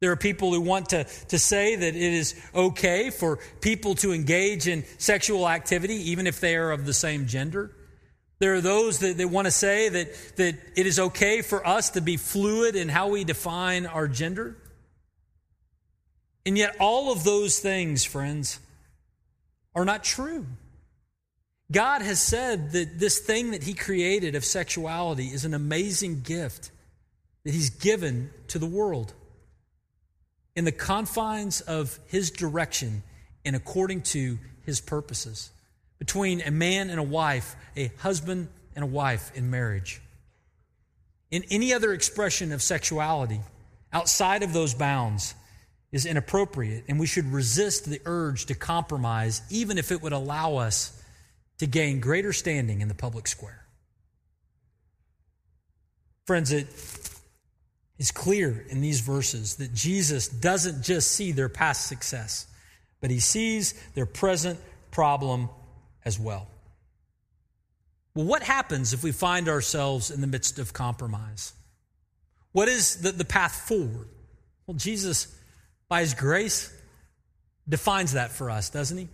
There 0.00 0.10
are 0.12 0.16
people 0.16 0.52
who 0.52 0.60
want 0.60 0.90
to, 0.90 1.04
to 1.28 1.38
say 1.38 1.76
that 1.76 1.88
it 1.88 1.96
is 1.96 2.34
okay 2.54 3.10
for 3.10 3.38
people 3.60 3.94
to 3.96 4.12
engage 4.12 4.68
in 4.68 4.84
sexual 4.98 5.48
activity, 5.48 6.10
even 6.10 6.26
if 6.26 6.40
they 6.40 6.56
are 6.56 6.70
of 6.70 6.84
the 6.84 6.92
same 6.92 7.26
gender. 7.26 7.74
There 8.38 8.54
are 8.54 8.60
those 8.60 8.98
that, 8.98 9.16
that 9.16 9.28
want 9.28 9.46
to 9.46 9.50
say 9.50 9.88
that, 9.88 10.36
that 10.36 10.58
it 10.76 10.86
is 10.86 10.98
okay 10.98 11.40
for 11.40 11.66
us 11.66 11.90
to 11.90 12.02
be 12.02 12.18
fluid 12.18 12.76
in 12.76 12.90
how 12.90 13.08
we 13.08 13.24
define 13.24 13.86
our 13.86 14.08
gender. 14.08 14.56
And 16.44 16.58
yet, 16.58 16.76
all 16.78 17.10
of 17.10 17.24
those 17.24 17.58
things, 17.58 18.04
friends, 18.04 18.60
are 19.74 19.86
not 19.86 20.04
true. 20.04 20.46
God 21.70 22.02
has 22.02 22.20
said 22.20 22.72
that 22.72 22.98
this 22.98 23.18
thing 23.18 23.50
that 23.50 23.64
He 23.64 23.74
created 23.74 24.34
of 24.34 24.44
sexuality 24.44 25.26
is 25.26 25.44
an 25.44 25.54
amazing 25.54 26.20
gift 26.20 26.70
that 27.44 27.52
He's 27.52 27.70
given 27.70 28.30
to 28.48 28.58
the 28.58 28.66
world 28.66 29.12
in 30.54 30.64
the 30.64 30.72
confines 30.72 31.60
of 31.60 31.98
His 32.06 32.30
direction 32.30 33.02
and 33.44 33.56
according 33.56 34.02
to 34.02 34.38
His 34.64 34.80
purposes. 34.80 35.50
Between 35.98 36.40
a 36.42 36.50
man 36.50 36.90
and 36.90 37.00
a 37.00 37.04
wife, 37.04 37.56
a 37.76 37.90
husband 37.98 38.48
and 38.74 38.84
a 38.84 38.86
wife 38.86 39.32
in 39.34 39.50
marriage. 39.50 40.00
In 41.30 41.42
any 41.50 41.72
other 41.72 41.92
expression 41.92 42.52
of 42.52 42.62
sexuality 42.62 43.40
outside 43.92 44.42
of 44.42 44.52
those 44.52 44.74
bounds 44.74 45.34
is 45.90 46.06
inappropriate, 46.06 46.84
and 46.88 47.00
we 47.00 47.06
should 47.06 47.32
resist 47.32 47.86
the 47.86 48.00
urge 48.04 48.46
to 48.46 48.54
compromise, 48.54 49.40
even 49.50 49.78
if 49.78 49.90
it 49.90 50.02
would 50.02 50.12
allow 50.12 50.56
us 50.56 51.02
to 51.58 51.66
gain 51.66 52.00
greater 52.00 52.32
standing 52.32 52.80
in 52.80 52.88
the 52.88 52.94
public 52.94 53.26
square. 53.26 53.64
Friends, 56.26 56.52
it 56.52 56.66
is 57.98 58.10
clear 58.10 58.64
in 58.68 58.80
these 58.80 59.00
verses 59.00 59.56
that 59.56 59.72
Jesus 59.72 60.28
doesn't 60.28 60.82
just 60.82 61.12
see 61.12 61.32
their 61.32 61.48
past 61.48 61.86
success, 61.86 62.46
but 63.00 63.10
he 63.10 63.20
sees 63.20 63.72
their 63.94 64.06
present 64.06 64.58
problem 64.90 65.48
as 66.04 66.18
well. 66.18 66.48
Well, 68.14 68.26
what 68.26 68.42
happens 68.42 68.92
if 68.92 69.02
we 69.02 69.12
find 69.12 69.48
ourselves 69.48 70.10
in 70.10 70.20
the 70.20 70.26
midst 70.26 70.58
of 70.58 70.72
compromise? 70.72 71.52
What 72.52 72.68
is 72.68 72.96
the, 73.02 73.12
the 73.12 73.24
path 73.24 73.54
forward? 73.68 74.08
Well, 74.66 74.76
Jesus, 74.76 75.34
by 75.88 76.00
his 76.00 76.14
grace, 76.14 76.72
defines 77.68 78.12
that 78.14 78.32
for 78.32 78.50
us, 78.50 78.70
doesn't 78.70 78.96
he? 78.96 79.08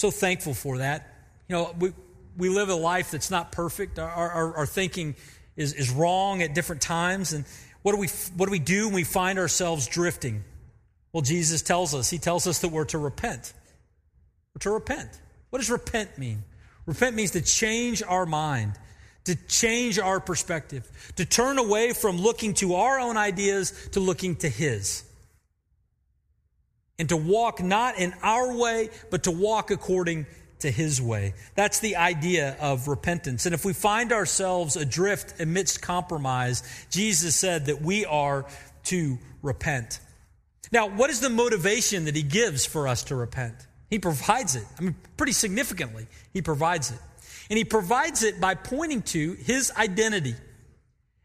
So 0.00 0.10
thankful 0.10 0.54
for 0.54 0.78
that. 0.78 1.06
You 1.46 1.56
know, 1.56 1.74
we, 1.78 1.92
we 2.34 2.48
live 2.48 2.70
a 2.70 2.74
life 2.74 3.10
that's 3.10 3.30
not 3.30 3.52
perfect. 3.52 3.98
Our, 3.98 4.08
our, 4.08 4.56
our 4.56 4.66
thinking 4.66 5.14
is, 5.56 5.74
is 5.74 5.90
wrong 5.90 6.40
at 6.40 6.54
different 6.54 6.80
times. 6.80 7.34
And 7.34 7.44
what 7.82 7.92
do, 7.92 7.98
we, 7.98 8.08
what 8.34 8.46
do 8.46 8.50
we 8.50 8.60
do 8.60 8.86
when 8.86 8.94
we 8.94 9.04
find 9.04 9.38
ourselves 9.38 9.86
drifting? 9.86 10.42
Well, 11.12 11.20
Jesus 11.20 11.60
tells 11.60 11.94
us, 11.94 12.08
He 12.08 12.16
tells 12.16 12.46
us 12.46 12.60
that 12.60 12.68
we're 12.68 12.86
to 12.86 12.96
repent. 12.96 13.52
We're 14.54 14.60
to 14.60 14.70
repent. 14.70 15.10
What 15.50 15.58
does 15.58 15.70
repent 15.70 16.16
mean? 16.16 16.44
Repent 16.86 17.14
means 17.14 17.32
to 17.32 17.42
change 17.42 18.02
our 18.02 18.24
mind, 18.24 18.72
to 19.24 19.36
change 19.48 19.98
our 19.98 20.18
perspective, 20.18 20.90
to 21.16 21.26
turn 21.26 21.58
away 21.58 21.92
from 21.92 22.16
looking 22.16 22.54
to 22.54 22.76
our 22.76 22.98
own 22.98 23.18
ideas 23.18 23.88
to 23.92 24.00
looking 24.00 24.36
to 24.36 24.48
His 24.48 25.04
and 27.00 27.08
to 27.08 27.16
walk 27.16 27.62
not 27.62 27.98
in 27.98 28.12
our 28.22 28.54
way, 28.54 28.90
but 29.10 29.22
to 29.22 29.30
walk 29.30 29.70
according 29.70 30.26
to 30.58 30.70
his 30.70 31.00
way. 31.00 31.32
That's 31.54 31.80
the 31.80 31.96
idea 31.96 32.58
of 32.60 32.88
repentance. 32.88 33.46
And 33.46 33.54
if 33.54 33.64
we 33.64 33.72
find 33.72 34.12
ourselves 34.12 34.76
adrift 34.76 35.40
amidst 35.40 35.80
compromise, 35.80 36.62
Jesus 36.90 37.34
said 37.34 37.66
that 37.66 37.80
we 37.80 38.04
are 38.04 38.44
to 38.84 39.18
repent. 39.40 39.98
Now, 40.70 40.90
what 40.90 41.08
is 41.08 41.20
the 41.20 41.30
motivation 41.30 42.04
that 42.04 42.14
he 42.14 42.22
gives 42.22 42.66
for 42.66 42.86
us 42.86 43.04
to 43.04 43.14
repent? 43.14 43.54
He 43.88 43.98
provides 43.98 44.54
it. 44.54 44.66
I 44.78 44.82
mean, 44.82 44.94
pretty 45.16 45.32
significantly, 45.32 46.06
he 46.34 46.42
provides 46.42 46.90
it. 46.90 46.98
And 47.48 47.56
he 47.56 47.64
provides 47.64 48.24
it 48.24 48.42
by 48.42 48.56
pointing 48.56 49.00
to 49.04 49.32
his 49.32 49.72
identity. 49.74 50.34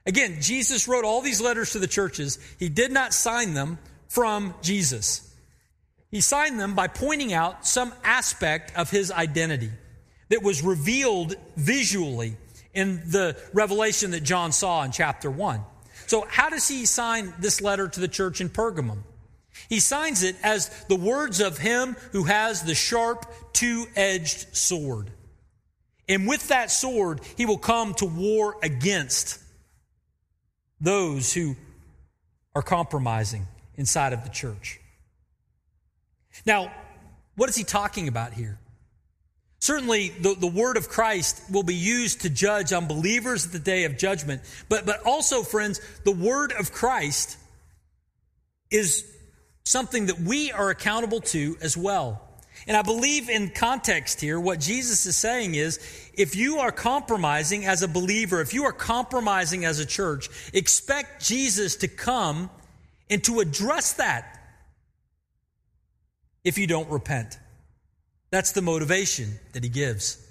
Again, 0.06 0.38
Jesus 0.40 0.88
wrote 0.88 1.04
all 1.04 1.20
these 1.20 1.42
letters 1.42 1.72
to 1.72 1.80
the 1.80 1.88
churches. 1.88 2.40
He 2.60 2.70
did 2.70 2.94
not 2.94 3.14
sign 3.14 3.54
them 3.54 3.78
from 4.08 4.54
Jesus. 4.62 5.35
He 6.16 6.22
signed 6.22 6.62
them 6.62 6.76
by 6.76 6.88
pointing 6.88 7.34
out 7.34 7.68
some 7.68 7.94
aspect 8.02 8.74
of 8.78 8.90
his 8.90 9.12
identity 9.12 9.70
that 10.30 10.42
was 10.42 10.62
revealed 10.62 11.36
visually 11.58 12.38
in 12.74 13.02
the 13.06 13.36
revelation 13.52 14.12
that 14.12 14.24
John 14.24 14.54
saw 14.54 14.84
in 14.84 14.94
chapter 14.94 15.30
1. 15.30 15.60
So, 16.08 16.26
how 16.30 16.48
does 16.50 16.70
he 16.70 16.86
sign 16.86 17.34
this 17.40 17.60
letter 17.60 17.90
to 17.90 18.00
the 18.00 18.08
church 18.08 18.40
in 18.40 18.48
Pergamum? 18.48 19.00
He 19.68 19.82
signs 19.82 20.24
it 20.24 20.38
as 20.42 20.70
the 20.88 20.96
words 20.96 21.42
of 21.42 21.58
him 21.58 21.98
who 22.14 22.24
has 22.24 22.64
the 22.64 22.76
sharp, 22.76 23.26
two 23.52 23.86
edged 23.98 24.56
sword. 24.56 25.12
And 26.08 26.30
with 26.30 26.48
that 26.48 26.72
sword, 26.72 27.20
he 27.36 27.46
will 27.46 27.58
come 27.58 27.94
to 27.96 28.06
war 28.06 28.56
against 28.64 29.38
those 30.80 31.34
who 31.34 31.58
are 32.56 32.62
compromising 32.62 33.48
inside 33.76 34.14
of 34.14 34.24
the 34.24 34.30
church. 34.30 34.80
Now, 36.46 36.72
what 37.36 37.50
is 37.50 37.56
he 37.56 37.64
talking 37.64 38.08
about 38.08 38.34
here? 38.34 38.58
Certainly, 39.60 40.10
the, 40.10 40.36
the 40.36 40.48
word 40.48 40.78
of 40.78 40.90
Christ 40.90 41.42
will 41.52 41.64
be 41.64 41.76
used 41.76 42.22
to 42.22 42.30
judge 42.30 42.72
unbelievers 42.72 43.48
at 43.48 43.52
the 43.52 43.60
day 43.60 43.86
of 43.86 43.98
judgment. 43.98 44.42
But, 44.70 44.86
but 44.86 45.02
also, 45.04 45.42
friends, 45.42 45.82
the 46.04 46.12
word 46.12 46.52
of 46.52 46.72
Christ 46.72 47.38
is 48.70 49.12
something 49.64 50.06
that 50.08 50.20
we 50.20 50.52
are 50.52 50.70
accountable 50.70 51.22
to 51.22 51.58
as 51.62 51.76
well. 51.76 52.22
And 52.68 52.78
I 52.78 52.84
believe 52.84 53.30
in 53.30 53.50
context 53.50 54.22
here, 54.22 54.40
what 54.40 54.60
Jesus 54.60 55.06
is 55.06 55.18
saying 55.18 55.56
is 55.56 55.80
if 56.14 56.36
you 56.36 56.60
are 56.60 56.72
compromising 56.72 57.66
as 57.66 57.82
a 57.84 57.88
believer, 57.88 58.42
if 58.42 58.54
you 58.54 58.66
are 58.66 58.72
compromising 58.72 59.66
as 59.66 59.80
a 59.80 59.86
church, 59.86 60.30
expect 60.54 61.26
Jesus 61.26 61.76
to 61.78 61.88
come 61.88 62.50
and 63.10 63.24
to 63.24 63.40
address 63.40 63.94
that 63.94 64.35
if 66.46 66.58
you 66.58 66.68
don't 66.68 66.90
repent. 66.90 67.38
That's 68.32 68.54
the 68.54 68.62
motivation 68.62 69.40
that 69.52 69.64
he 69.64 69.70
gives. 69.70 70.22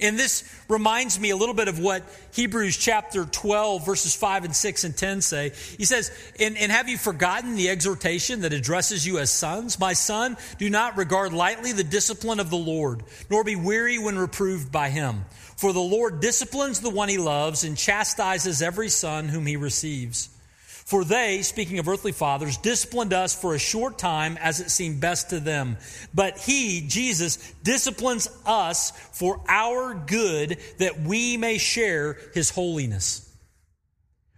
And 0.00 0.18
this 0.18 0.44
reminds 0.68 1.20
me 1.20 1.30
a 1.30 1.36
little 1.36 1.54
bit 1.54 1.68
of 1.68 1.78
what 1.78 2.02
Hebrews 2.32 2.76
chapter 2.76 3.26
12, 3.26 3.84
verses 3.84 4.14
5 4.14 4.44
and 4.44 4.56
6 4.56 4.84
and 4.84 4.96
10 4.96 5.20
say. 5.20 5.52
He 5.76 5.84
says, 5.84 6.10
and, 6.38 6.56
and 6.56 6.72
have 6.72 6.88
you 6.88 6.96
forgotten 6.96 7.54
the 7.54 7.68
exhortation 7.68 8.40
that 8.42 8.54
addresses 8.54 9.06
you 9.06 9.18
as 9.18 9.30
sons? 9.30 9.78
My 9.78 9.92
son, 9.92 10.38
do 10.58 10.70
not 10.70 10.96
regard 10.96 11.34
lightly 11.34 11.72
the 11.72 11.84
discipline 11.84 12.40
of 12.40 12.48
the 12.48 12.56
Lord, 12.56 13.02
nor 13.28 13.44
be 13.44 13.56
weary 13.56 13.98
when 13.98 14.16
reproved 14.16 14.72
by 14.72 14.88
him. 14.88 15.24
For 15.56 15.74
the 15.74 15.80
Lord 15.80 16.20
disciplines 16.20 16.80
the 16.80 16.88
one 16.88 17.10
he 17.10 17.18
loves 17.18 17.64
and 17.64 17.76
chastises 17.76 18.62
every 18.62 18.88
son 18.88 19.28
whom 19.28 19.44
he 19.44 19.56
receives. 19.56 20.30
For 20.90 21.04
they, 21.04 21.42
speaking 21.42 21.78
of 21.78 21.86
earthly 21.86 22.10
fathers, 22.10 22.56
disciplined 22.56 23.12
us 23.12 23.32
for 23.32 23.54
a 23.54 23.60
short 23.60 23.96
time 23.96 24.36
as 24.38 24.58
it 24.58 24.72
seemed 24.72 25.00
best 25.00 25.30
to 25.30 25.38
them. 25.38 25.76
But 26.12 26.36
he, 26.36 26.80
Jesus, 26.80 27.36
disciplines 27.62 28.28
us 28.44 28.90
for 29.12 29.40
our 29.46 29.94
good 29.94 30.58
that 30.78 31.00
we 31.00 31.36
may 31.36 31.58
share 31.58 32.16
his 32.34 32.50
holiness. 32.50 33.32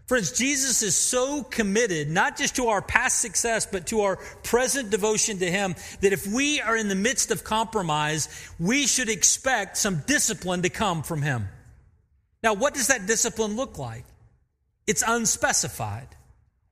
Friends, 0.09 0.33
Jesus 0.33 0.83
is 0.83 0.95
so 0.95 1.43
committed, 1.43 2.11
not 2.11 2.37
just 2.37 2.57
to 2.57 2.67
our 2.67 2.83
past 2.83 3.23
success, 3.23 3.65
but 3.65 3.87
to 3.87 4.03
our 4.03 4.17
present 4.43 4.91
devotion 4.91 5.39
to 5.39 5.51
Him, 5.51 5.75
that 6.03 6.13
if 6.13 6.27
we 6.27 6.61
are 6.61 6.77
in 6.77 6.89
the 6.89 6.95
midst 6.95 7.31
of 7.31 7.45
compromise, 7.45 8.29
we 8.61 8.87
should 8.87 9.09
expect 9.09 9.79
some 9.79 10.03
discipline 10.07 10.61
to 10.63 10.69
come 10.69 11.03
from 11.03 11.23
Him. 11.23 11.49
Now, 12.43 12.53
what 12.53 12.75
does 12.75 12.89
that 12.89 13.07
discipline 13.07 13.57
look 13.57 13.79
like? 13.79 14.05
It's 14.87 15.03
unspecified. 15.07 16.09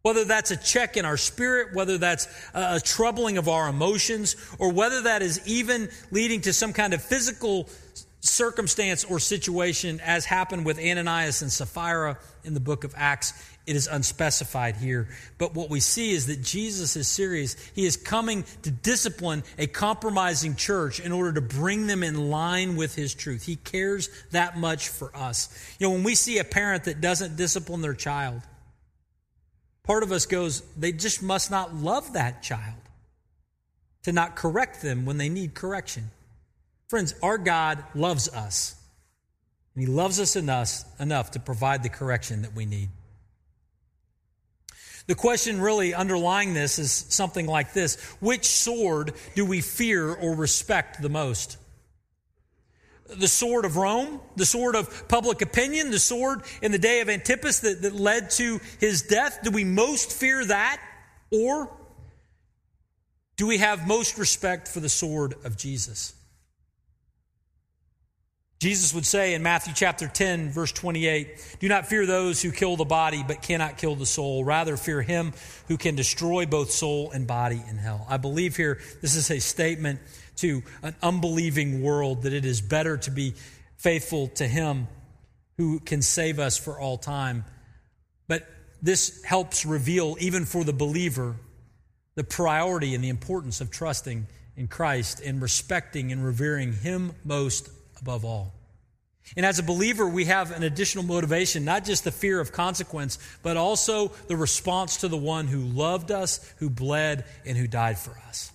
Whether 0.02 0.24
that's 0.24 0.50
a 0.50 0.56
check 0.56 0.96
in 0.96 1.04
our 1.04 1.18
spirit, 1.18 1.74
whether 1.74 1.98
that's 1.98 2.26
a 2.54 2.80
troubling 2.80 3.36
of 3.36 3.48
our 3.48 3.68
emotions, 3.68 4.34
or 4.58 4.72
whether 4.72 5.02
that 5.02 5.20
is 5.20 5.46
even 5.46 5.90
leading 6.10 6.40
to 6.42 6.52
some 6.52 6.72
kind 6.72 6.94
of 6.94 7.02
physical 7.02 7.68
circumstance 8.20 9.04
or 9.04 9.18
situation, 9.18 10.00
as 10.00 10.24
happened 10.24 10.64
with 10.64 10.78
Ananias 10.78 11.42
and 11.42 11.52
Sapphira 11.52 12.18
in 12.44 12.54
the 12.54 12.60
book 12.60 12.84
of 12.84 12.94
Acts, 12.96 13.32
it 13.66 13.76
is 13.76 13.86
unspecified 13.86 14.76
here. 14.76 15.08
But 15.38 15.54
what 15.54 15.68
we 15.68 15.80
see 15.80 16.12
is 16.12 16.26
that 16.26 16.42
Jesus 16.42 16.96
is 16.96 17.06
serious. 17.06 17.54
He 17.74 17.84
is 17.84 17.96
coming 17.96 18.44
to 18.62 18.70
discipline 18.70 19.44
a 19.58 19.66
compromising 19.66 20.56
church 20.56 20.98
in 20.98 21.12
order 21.12 21.34
to 21.34 21.40
bring 21.42 21.86
them 21.86 22.02
in 22.02 22.30
line 22.30 22.76
with 22.76 22.94
his 22.94 23.14
truth. 23.14 23.44
He 23.44 23.56
cares 23.56 24.08
that 24.30 24.58
much 24.58 24.88
for 24.88 25.14
us. 25.14 25.76
You 25.78 25.86
know, 25.86 25.92
when 25.92 26.04
we 26.04 26.14
see 26.14 26.38
a 26.38 26.44
parent 26.44 26.84
that 26.84 27.00
doesn't 27.00 27.36
discipline 27.36 27.82
their 27.82 27.94
child, 27.94 28.40
Part 29.90 30.04
of 30.04 30.12
us 30.12 30.24
goes, 30.24 30.62
they 30.76 30.92
just 30.92 31.20
must 31.20 31.50
not 31.50 31.74
love 31.74 32.12
that 32.12 32.44
child 32.44 32.78
to 34.04 34.12
not 34.12 34.36
correct 34.36 34.82
them 34.82 35.04
when 35.04 35.18
they 35.18 35.28
need 35.28 35.52
correction. 35.52 36.12
Friends, 36.86 37.12
our 37.24 37.36
God 37.36 37.82
loves 37.96 38.28
us. 38.28 38.76
And 39.74 39.82
He 39.82 39.92
loves 39.92 40.20
us 40.20 40.36
enough, 40.36 40.84
enough 41.00 41.32
to 41.32 41.40
provide 41.40 41.82
the 41.82 41.88
correction 41.88 42.42
that 42.42 42.54
we 42.54 42.66
need. 42.66 42.90
The 45.08 45.16
question 45.16 45.60
really 45.60 45.92
underlying 45.92 46.54
this 46.54 46.78
is 46.78 46.92
something 46.92 47.48
like 47.48 47.72
this 47.72 47.96
Which 48.20 48.46
sword 48.46 49.14
do 49.34 49.44
we 49.44 49.60
fear 49.60 50.14
or 50.14 50.36
respect 50.36 51.02
the 51.02 51.08
most? 51.08 51.56
The 53.16 53.28
sword 53.28 53.64
of 53.64 53.76
Rome, 53.76 54.20
the 54.36 54.46
sword 54.46 54.76
of 54.76 55.08
public 55.08 55.42
opinion, 55.42 55.90
the 55.90 55.98
sword 55.98 56.42
in 56.62 56.72
the 56.72 56.78
day 56.78 57.00
of 57.00 57.08
Antipas 57.08 57.60
that, 57.60 57.82
that 57.82 57.94
led 57.94 58.30
to 58.32 58.60
his 58.78 59.02
death? 59.02 59.40
Do 59.42 59.50
we 59.50 59.64
most 59.64 60.12
fear 60.12 60.44
that? 60.44 60.80
Or 61.30 61.70
do 63.36 63.46
we 63.46 63.58
have 63.58 63.86
most 63.86 64.18
respect 64.18 64.68
for 64.68 64.80
the 64.80 64.88
sword 64.88 65.34
of 65.44 65.56
Jesus? 65.56 66.14
Jesus 68.60 68.92
would 68.92 69.06
say 69.06 69.32
in 69.32 69.42
Matthew 69.42 69.72
chapter 69.74 70.06
10, 70.06 70.50
verse 70.50 70.70
28, 70.70 71.56
Do 71.60 71.68
not 71.68 71.86
fear 71.86 72.04
those 72.04 72.42
who 72.42 72.52
kill 72.52 72.76
the 72.76 72.84
body 72.84 73.24
but 73.26 73.40
cannot 73.40 73.78
kill 73.78 73.96
the 73.96 74.04
soul. 74.04 74.44
Rather, 74.44 74.76
fear 74.76 75.00
him 75.00 75.32
who 75.68 75.78
can 75.78 75.94
destroy 75.94 76.44
both 76.44 76.70
soul 76.70 77.10
and 77.10 77.26
body 77.26 77.62
in 77.70 77.78
hell. 77.78 78.06
I 78.06 78.18
believe 78.18 78.56
here 78.56 78.78
this 79.00 79.16
is 79.16 79.30
a 79.30 79.40
statement 79.40 80.00
to 80.40 80.62
an 80.82 80.94
unbelieving 81.02 81.82
world 81.82 82.22
that 82.22 82.32
it 82.32 82.44
is 82.44 82.60
better 82.60 82.96
to 82.98 83.10
be 83.10 83.34
faithful 83.76 84.28
to 84.28 84.46
him 84.46 84.88
who 85.56 85.80
can 85.80 86.02
save 86.02 86.38
us 86.38 86.56
for 86.56 86.78
all 86.78 86.96
time. 86.98 87.44
But 88.28 88.46
this 88.82 89.22
helps 89.24 89.66
reveal, 89.66 90.16
even 90.20 90.44
for 90.44 90.64
the 90.64 90.72
believer, 90.72 91.36
the 92.14 92.24
priority 92.24 92.94
and 92.94 93.04
the 93.04 93.08
importance 93.08 93.60
of 93.60 93.70
trusting 93.70 94.26
in 94.56 94.68
Christ 94.68 95.20
and 95.20 95.40
respecting 95.40 96.12
and 96.12 96.24
revering 96.24 96.72
him 96.72 97.12
most 97.24 97.70
above 98.00 98.24
all. 98.24 98.54
And 99.36 99.46
as 99.46 99.58
a 99.58 99.62
believer, 99.62 100.08
we 100.08 100.24
have 100.24 100.50
an 100.50 100.62
additional 100.62 101.04
motivation, 101.04 101.64
not 101.64 101.84
just 101.84 102.04
the 102.04 102.10
fear 102.10 102.40
of 102.40 102.52
consequence, 102.52 103.18
but 103.42 103.56
also 103.56 104.08
the 104.26 104.36
response 104.36 104.98
to 104.98 105.08
the 105.08 105.16
one 105.16 105.46
who 105.46 105.60
loved 105.60 106.10
us, 106.10 106.52
who 106.58 106.68
bled, 106.68 107.24
and 107.46 107.56
who 107.56 107.66
died 107.66 107.98
for 107.98 108.18
us. 108.28 108.49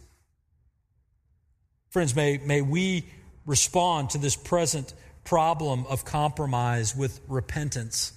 Friends, 1.96 2.14
may, 2.14 2.40
may 2.40 2.62
we 2.62 3.06
respond 3.46 4.10
to 4.10 4.18
this 4.18 4.36
present 4.36 4.94
problem 5.24 5.86
of 5.88 6.04
compromise 6.04 6.94
with 6.94 7.22
repentance 7.30 8.12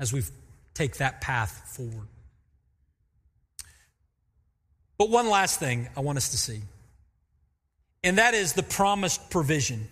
as 0.00 0.12
we 0.12 0.24
take 0.74 0.96
that 0.96 1.20
path 1.20 1.76
forward. 1.76 2.08
But 4.98 5.10
one 5.10 5.28
last 5.28 5.60
thing 5.60 5.88
I 5.96 6.00
want 6.00 6.18
us 6.18 6.30
to 6.30 6.36
see, 6.36 6.60
and 8.02 8.18
that 8.18 8.34
is 8.34 8.54
the 8.54 8.64
promised 8.64 9.30
provision. 9.30 9.86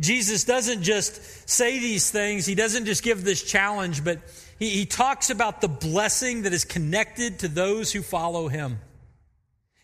Jesus 0.00 0.44
doesn't 0.44 0.82
just 0.82 1.50
say 1.50 1.78
these 1.80 2.10
things, 2.10 2.46
he 2.46 2.54
doesn't 2.54 2.86
just 2.86 3.02
give 3.02 3.24
this 3.24 3.42
challenge, 3.42 4.02
but 4.02 4.20
he, 4.58 4.70
he 4.70 4.86
talks 4.86 5.28
about 5.28 5.60
the 5.60 5.68
blessing 5.68 6.44
that 6.44 6.54
is 6.54 6.64
connected 6.64 7.40
to 7.40 7.48
those 7.48 7.92
who 7.92 8.00
follow 8.00 8.48
him. 8.48 8.78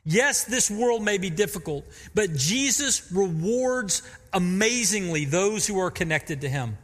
Yes, 0.08 0.44
this 0.44 0.70
world 0.70 1.02
may 1.02 1.18
be 1.18 1.30
difficult, 1.30 1.84
but 2.14 2.32
Jesus 2.36 3.10
rewards 3.10 4.02
amazingly 4.32 5.24
those 5.24 5.66
who 5.66 5.80
are 5.80 5.90
connected 5.90 6.42
to 6.42 6.48
him. 6.48 6.78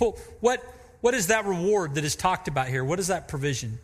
Well, 0.00 0.16
what, 0.38 0.62
what 1.00 1.12
is 1.12 1.26
that 1.26 1.44
reward 1.44 1.96
that 1.96 2.04
is 2.04 2.14
talked 2.14 2.46
about 2.46 2.68
here? 2.68 2.84
What 2.84 3.00
is 3.00 3.08
that 3.08 3.26
provision? 3.26 3.80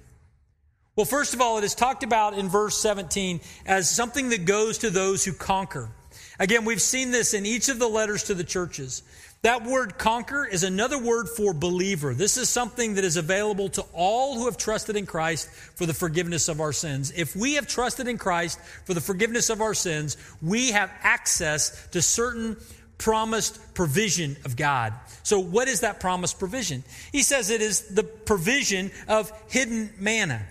Well, 0.95 1.07
first 1.07 1.35
of 1.35 1.41
all, 1.41 1.59
it 1.59 1.65
is 1.65 1.75
talked 1.75 2.05
about 2.05 2.39
in 2.39 2.49
verse 2.49 2.79
17 2.79 3.41
as 3.67 3.91
something 3.91 4.29
that 4.29 4.45
goes 4.45 4.79
to 4.79 4.91
those 4.91 5.25
who 5.25 5.33
conquer. 5.33 5.91
Again, 6.39 6.65
we've 6.65 6.83
seen 6.83 7.11
this 7.11 7.35
in 7.35 7.47
each 7.47 7.69
of 7.69 7.81
the 7.81 7.89
letters 7.89 8.25
to 8.25 8.35
the 8.35 8.45
churches. 8.45 9.03
That 9.43 9.65
word 9.65 9.99
conquer 9.99 10.45
is 10.45 10.65
another 10.65 10.99
word 10.99 11.29
for 11.29 11.55
believer. 11.55 12.13
This 12.13 12.37
is 12.37 12.49
something 12.49 12.95
that 12.95 13.05
is 13.05 13.17
available 13.17 13.69
to 13.71 13.85
all 13.93 14.35
who 14.35 14.47
have 14.47 14.57
trusted 14.57 14.97
in 14.97 15.07
Christ 15.07 15.49
for 15.49 15.87
the 15.87 15.95
forgiveness 15.95 16.49
of 16.49 16.61
our 16.61 16.73
sins. 16.73 17.13
If 17.17 17.37
we 17.37 17.55
have 17.55 17.69
trusted 17.69 18.09
in 18.09 18.19
Christ 18.19 18.59
for 18.85 18.95
the 18.95 19.01
forgiveness 19.01 19.49
of 19.49 19.61
our 19.61 19.75
sins, 19.75 20.17
we 20.43 20.73
have 20.73 20.91
access 21.03 21.87
to 21.89 22.03
certain 22.03 22.57
promised 22.99 23.75
provision 23.75 24.37
of 24.45 24.57
God. 24.57 24.93
So, 25.23 25.39
what 25.39 25.69
is 25.69 25.81
that 25.81 26.01
promised 26.01 26.41
provision? 26.41 26.83
He 27.13 27.23
says 27.23 27.51
it 27.51 27.63
is 27.63 27.83
the 27.95 28.03
provision 28.03 28.91
of 29.07 29.33
hidden 29.49 29.91
manna. 30.01 30.45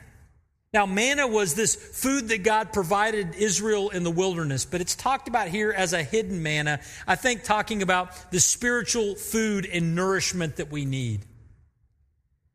Now, 0.73 0.86
manna 0.86 1.27
was 1.27 1.56
this 1.56 1.75
food 1.75 2.27
that 2.27 2.43
God 2.43 2.73
provided 2.73 3.36
Israel 3.36 3.89
in 3.89 4.03
the 4.03 4.12
wilderness, 4.12 4.65
but 4.65 4.82
it's 4.82 4.95
talked 4.95 5.27
about 5.27 5.47
here 5.47 5.71
as 5.71 5.93
a 5.93 6.03
hidden 6.03 6.43
manna. 6.43 6.82
I 7.08 7.15
think 7.15 7.43
talking 7.43 7.82
about 7.82 8.32
the 8.32 8.39
spiritual 8.39 9.15
food 9.15 9.65
and 9.65 9.95
nourishment 9.95 10.58
that 10.58 10.69
we 10.69 10.86
need. 10.86 11.21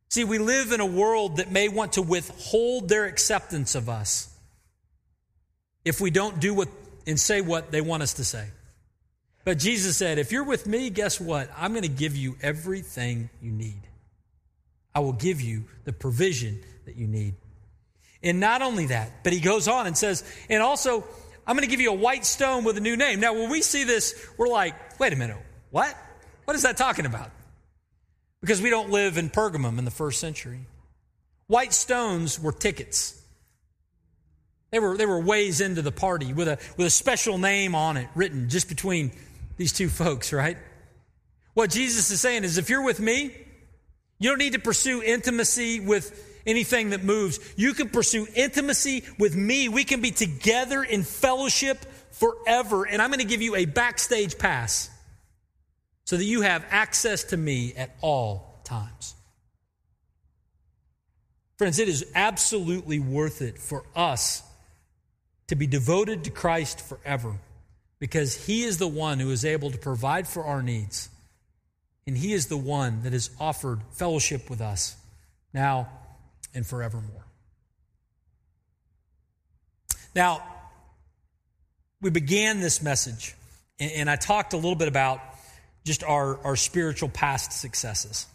See, 0.09 0.23
we 0.23 0.37
live 0.37 0.71
in 0.71 0.79
a 0.79 0.85
world 0.85 1.37
that 1.37 1.51
may 1.51 1.69
want 1.69 1.93
to 1.93 2.03
withhold 2.03 2.87
their 2.87 3.05
acceptance 3.05 3.73
of 3.73 3.89
us 3.89 4.29
if 5.83 5.99
we 5.99 6.11
don't 6.11 6.39
do 6.39 6.53
what 6.53 6.69
and 7.07 7.19
say 7.19 7.41
what 7.41 7.71
they 7.71 7.81
want 7.81 8.03
us 8.03 8.13
to 8.13 8.23
say. 8.23 8.47
But 9.43 9.57
Jesus 9.57 9.97
said, 9.97 10.19
if 10.19 10.31
you're 10.31 10.43
with 10.43 10.67
me, 10.67 10.89
guess 10.91 11.19
what? 11.19 11.49
I'm 11.57 11.71
going 11.71 11.81
to 11.81 11.89
give 11.89 12.15
you 12.15 12.37
everything 12.41 13.29
you 13.41 13.51
need. 13.51 13.81
I 14.95 14.99
will 14.99 15.13
give 15.13 15.41
you 15.41 15.65
the 15.83 15.91
provision 15.91 16.61
that 16.85 16.95
you 16.95 17.07
need. 17.07 17.33
And 18.23 18.39
not 18.39 18.61
only 18.61 18.87
that, 18.87 19.23
but 19.23 19.33
he 19.33 19.41
goes 19.41 19.67
on 19.67 19.85
and 19.85 19.97
says, 19.97 20.23
and 20.49 20.63
also, 20.63 21.03
I'm 21.45 21.55
going 21.55 21.67
to 21.67 21.69
give 21.69 21.81
you 21.81 21.91
a 21.91 21.95
white 21.95 22.25
stone 22.25 22.63
with 22.63 22.77
a 22.77 22.81
new 22.81 22.95
name. 22.95 23.19
Now, 23.19 23.33
when 23.33 23.49
we 23.49 23.61
see 23.61 23.83
this, 23.83 24.15
we're 24.37 24.47
like, 24.47 24.99
wait 24.99 25.11
a 25.11 25.15
minute, 25.17 25.37
what? 25.71 25.95
What 26.45 26.55
is 26.55 26.63
that 26.63 26.77
talking 26.77 27.05
about? 27.05 27.31
Because 28.39 28.61
we 28.61 28.69
don't 28.69 28.89
live 28.89 29.17
in 29.17 29.29
Pergamum 29.29 29.77
in 29.77 29.85
the 29.85 29.91
first 29.91 30.19
century. 30.19 30.61
White 31.47 31.73
stones 31.73 32.39
were 32.39 32.53
tickets. 32.53 33.19
They 34.71 34.79
were, 34.79 34.97
they 34.97 35.05
were 35.05 35.19
ways 35.19 35.61
into 35.61 35.81
the 35.81 35.91
party 35.91 36.33
with 36.33 36.47
a, 36.47 36.57
with 36.77 36.87
a 36.87 36.89
special 36.89 37.37
name 37.37 37.75
on 37.75 37.97
it 37.97 38.07
written 38.15 38.49
just 38.49 38.69
between 38.69 39.11
these 39.57 39.73
two 39.73 39.89
folks, 39.89 40.33
right? 40.33 40.57
What 41.53 41.69
Jesus 41.69 42.09
is 42.09 42.19
saying 42.21 42.43
is 42.43 42.57
if 42.57 42.69
you're 42.69 42.83
with 42.83 42.99
me, 42.99 43.35
you 44.17 44.29
don't 44.29 44.39
need 44.39 44.53
to 44.53 44.59
pursue 44.59 45.03
intimacy 45.03 45.79
with 45.79 46.32
anything 46.45 46.91
that 46.91 47.03
moves. 47.03 47.39
You 47.55 47.73
can 47.73 47.89
pursue 47.89 48.27
intimacy 48.35 49.03
with 49.17 49.35
me. 49.35 49.69
We 49.69 49.83
can 49.83 50.01
be 50.01 50.11
together 50.11 50.83
in 50.83 51.03
fellowship 51.03 51.85
forever. 52.11 52.85
And 52.85 53.01
I'm 53.01 53.09
going 53.09 53.19
to 53.19 53.25
give 53.25 53.41
you 53.41 53.55
a 53.55 53.65
backstage 53.65 54.37
pass 54.37 54.89
so 56.05 56.17
that 56.17 56.25
you 56.25 56.41
have 56.41 56.65
access 56.69 57.23
to 57.25 57.37
me 57.37 57.73
at 57.75 57.95
all 58.01 58.61
times. 58.63 59.15
Friends, 61.57 61.79
it 61.79 61.87
is 61.87 62.05
absolutely 62.15 62.99
worth 62.99 63.41
it 63.41 63.57
for 63.57 63.83
us 63.95 64.43
to 65.47 65.55
be 65.55 65.67
devoted 65.67 66.23
to 66.23 66.31
Christ 66.31 66.81
forever 66.81 67.35
because 67.99 68.45
He 68.47 68.63
is 68.63 68.79
the 68.79 68.87
one 68.87 69.19
who 69.19 69.31
is 69.31 69.45
able 69.45 69.71
to 69.71 69.77
provide 69.77 70.27
for 70.27 70.43
our 70.43 70.61
needs. 70.61 71.09
And 72.05 72.17
He 72.17 72.33
is 72.33 72.47
the 72.47 72.57
one 72.57 73.03
that 73.03 73.13
has 73.13 73.29
offered 73.39 73.79
fellowship 73.91 74.49
with 74.49 74.61
us 74.61 74.97
now 75.53 75.89
and 76.53 76.65
forevermore. 76.65 77.25
Now, 80.15 80.43
we 82.01 82.09
began 82.09 82.59
this 82.59 82.81
message, 82.81 83.35
and, 83.79 84.09
I 84.09 84.15
talked 84.15 84.53
a 84.53 84.57
little 84.57 84.75
bit 84.75 84.87
about 84.87 85.21
just 85.85 86.03
our, 86.03 86.37
our 86.45 86.55
spiritual 86.55 87.09
past 87.09 87.53
successes. 87.53 88.27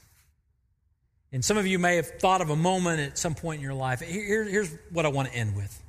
And 1.32 1.44
some 1.44 1.58
of 1.58 1.66
you 1.66 1.78
may 1.78 1.96
have 1.96 2.08
thought 2.18 2.40
of 2.40 2.50
a 2.50 2.56
moment 2.56 3.00
at 3.00 3.18
some 3.18 3.34
point 3.34 3.58
in 3.58 3.62
your 3.62 3.74
life. 3.74 4.00
Here, 4.00 4.44
here's 4.44 4.74
what 4.90 5.04
I 5.04 5.10
want 5.10 5.28
to 5.28 5.34
end 5.34 5.54
with. 5.54 5.82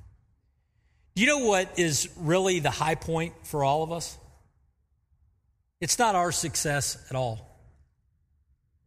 You 1.16 1.26
know 1.26 1.40
what 1.40 1.80
is 1.80 2.10
really 2.18 2.60
the 2.60 2.70
high 2.70 2.96
point 2.96 3.34
for 3.44 3.64
all 3.64 3.84
of 3.84 3.92
us? 3.92 4.18
It's 5.82 5.98
not 5.98 6.16
our 6.16 6.32
success 6.32 6.98
at 7.10 7.16
all, 7.16 7.46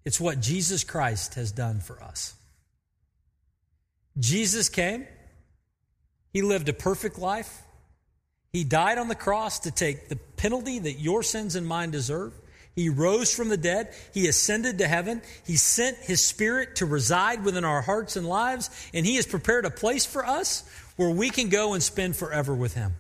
it's 0.04 0.20
what 0.20 0.40
Jesus 0.40 0.84
Christ 0.84 1.34
has 1.34 1.52
done 1.52 1.80
for 1.80 2.02
us. 2.02 2.34
Jesus 4.18 4.68
came, 4.68 5.06
He 6.32 6.42
lived 6.42 6.68
a 6.68 6.72
perfect 6.72 7.18
life. 7.18 7.62
He 8.52 8.64
died 8.64 8.98
on 8.98 9.08
the 9.08 9.14
cross 9.14 9.60
to 9.60 9.70
take 9.70 10.08
the 10.08 10.16
penalty 10.16 10.78
that 10.78 11.00
your 11.00 11.22
sins 11.22 11.56
and 11.56 11.66
mine 11.66 11.90
deserve. 11.90 12.34
He 12.74 12.88
rose 12.88 13.34
from 13.34 13.48
the 13.48 13.56
dead. 13.56 13.94
He 14.14 14.28
ascended 14.28 14.78
to 14.78 14.88
heaven. 14.88 15.22
He 15.46 15.56
sent 15.56 15.96
His 15.98 16.24
Spirit 16.24 16.76
to 16.76 16.86
reside 16.86 17.44
within 17.44 17.64
our 17.64 17.82
hearts 17.82 18.16
and 18.16 18.26
lives. 18.26 18.70
And 18.94 19.04
He 19.04 19.16
has 19.16 19.26
prepared 19.26 19.64
a 19.64 19.70
place 19.70 20.06
for 20.06 20.26
us 20.26 20.64
where 20.96 21.10
we 21.10 21.30
can 21.30 21.48
go 21.48 21.74
and 21.74 21.82
spend 21.82 22.16
forever 22.16 22.54
with 22.54 22.74
Him. 22.74 22.94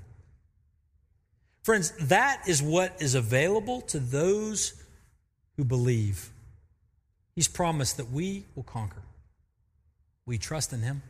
Friends, 1.62 1.92
that 2.08 2.42
is 2.48 2.62
what 2.62 3.00
is 3.00 3.14
available 3.14 3.82
to 3.82 3.98
those 3.98 4.74
who 5.56 5.64
believe. 5.64 6.30
He's 7.34 7.48
promised 7.48 7.96
that 7.98 8.10
we 8.10 8.44
will 8.54 8.64
conquer. 8.64 9.02
We 10.26 10.38
trust 10.38 10.72
in 10.72 10.80
Him. 10.80 11.02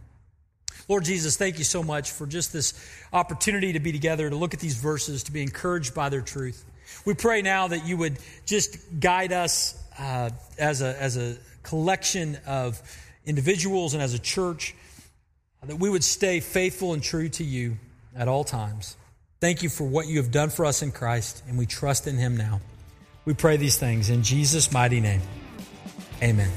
Lord 0.89 1.05
Jesus, 1.05 1.37
thank 1.37 1.59
you 1.59 1.65
so 1.65 1.83
much 1.83 2.11
for 2.11 2.27
just 2.27 2.53
this 2.53 2.75
opportunity 3.13 3.75
to 3.75 3.81
be 3.81 3.93
together, 3.93 4.29
to 4.29 4.37
look 4.37 4.55
at 4.55 4.61
these 4.61 4.77
verses, 4.77 5.25
to 5.25 5.33
be 5.33 5.43
encouraged 5.43 5.95
by 5.95 6.09
their 6.09 6.23
truth. 6.23 6.65
We 7.05 7.15
pray 7.15 7.43
now 7.43 7.69
that 7.69 7.87
you 7.87 7.97
would 7.97 8.19
just 8.47 8.79
guide 8.99 9.33
us 9.33 9.81
uh, 9.99 10.31
as, 10.59 10.83
a, 10.83 11.01
as 11.01 11.17
a 11.17 11.37
collection 11.63 12.39
of 12.47 12.81
individuals 13.25 13.95
and 13.95 14.03
as 14.03 14.15
a 14.15 14.19
church, 14.19 14.75
that 15.65 15.77
we 15.77 15.89
would 15.89 16.05
stay 16.05 16.41
faithful 16.41 16.93
and 16.93 17.03
true 17.03 17.29
to 17.29 17.45
you 17.45 17.77
at 18.17 18.29
all 18.29 18.45
times. 18.45 18.97
Thank 19.41 19.63
you 19.63 19.69
for 19.69 19.85
what 19.85 20.07
you 20.07 20.19
have 20.19 20.31
done 20.31 20.51
for 20.51 20.65
us 20.65 20.83
in 20.83 20.93
Christ, 20.93 21.43
and 21.49 21.59
we 21.59 21.67
trust 21.67 22.07
in 22.07 22.17
him 22.17 22.37
now. 22.37 22.61
We 23.25 23.35
pray 23.35 23.57
these 23.57 23.79
things 23.79 24.11
in 24.11 24.23
Jesus' 24.23 24.73
mighty 24.73 25.01
name. 25.01 25.23
Amen. 26.23 26.51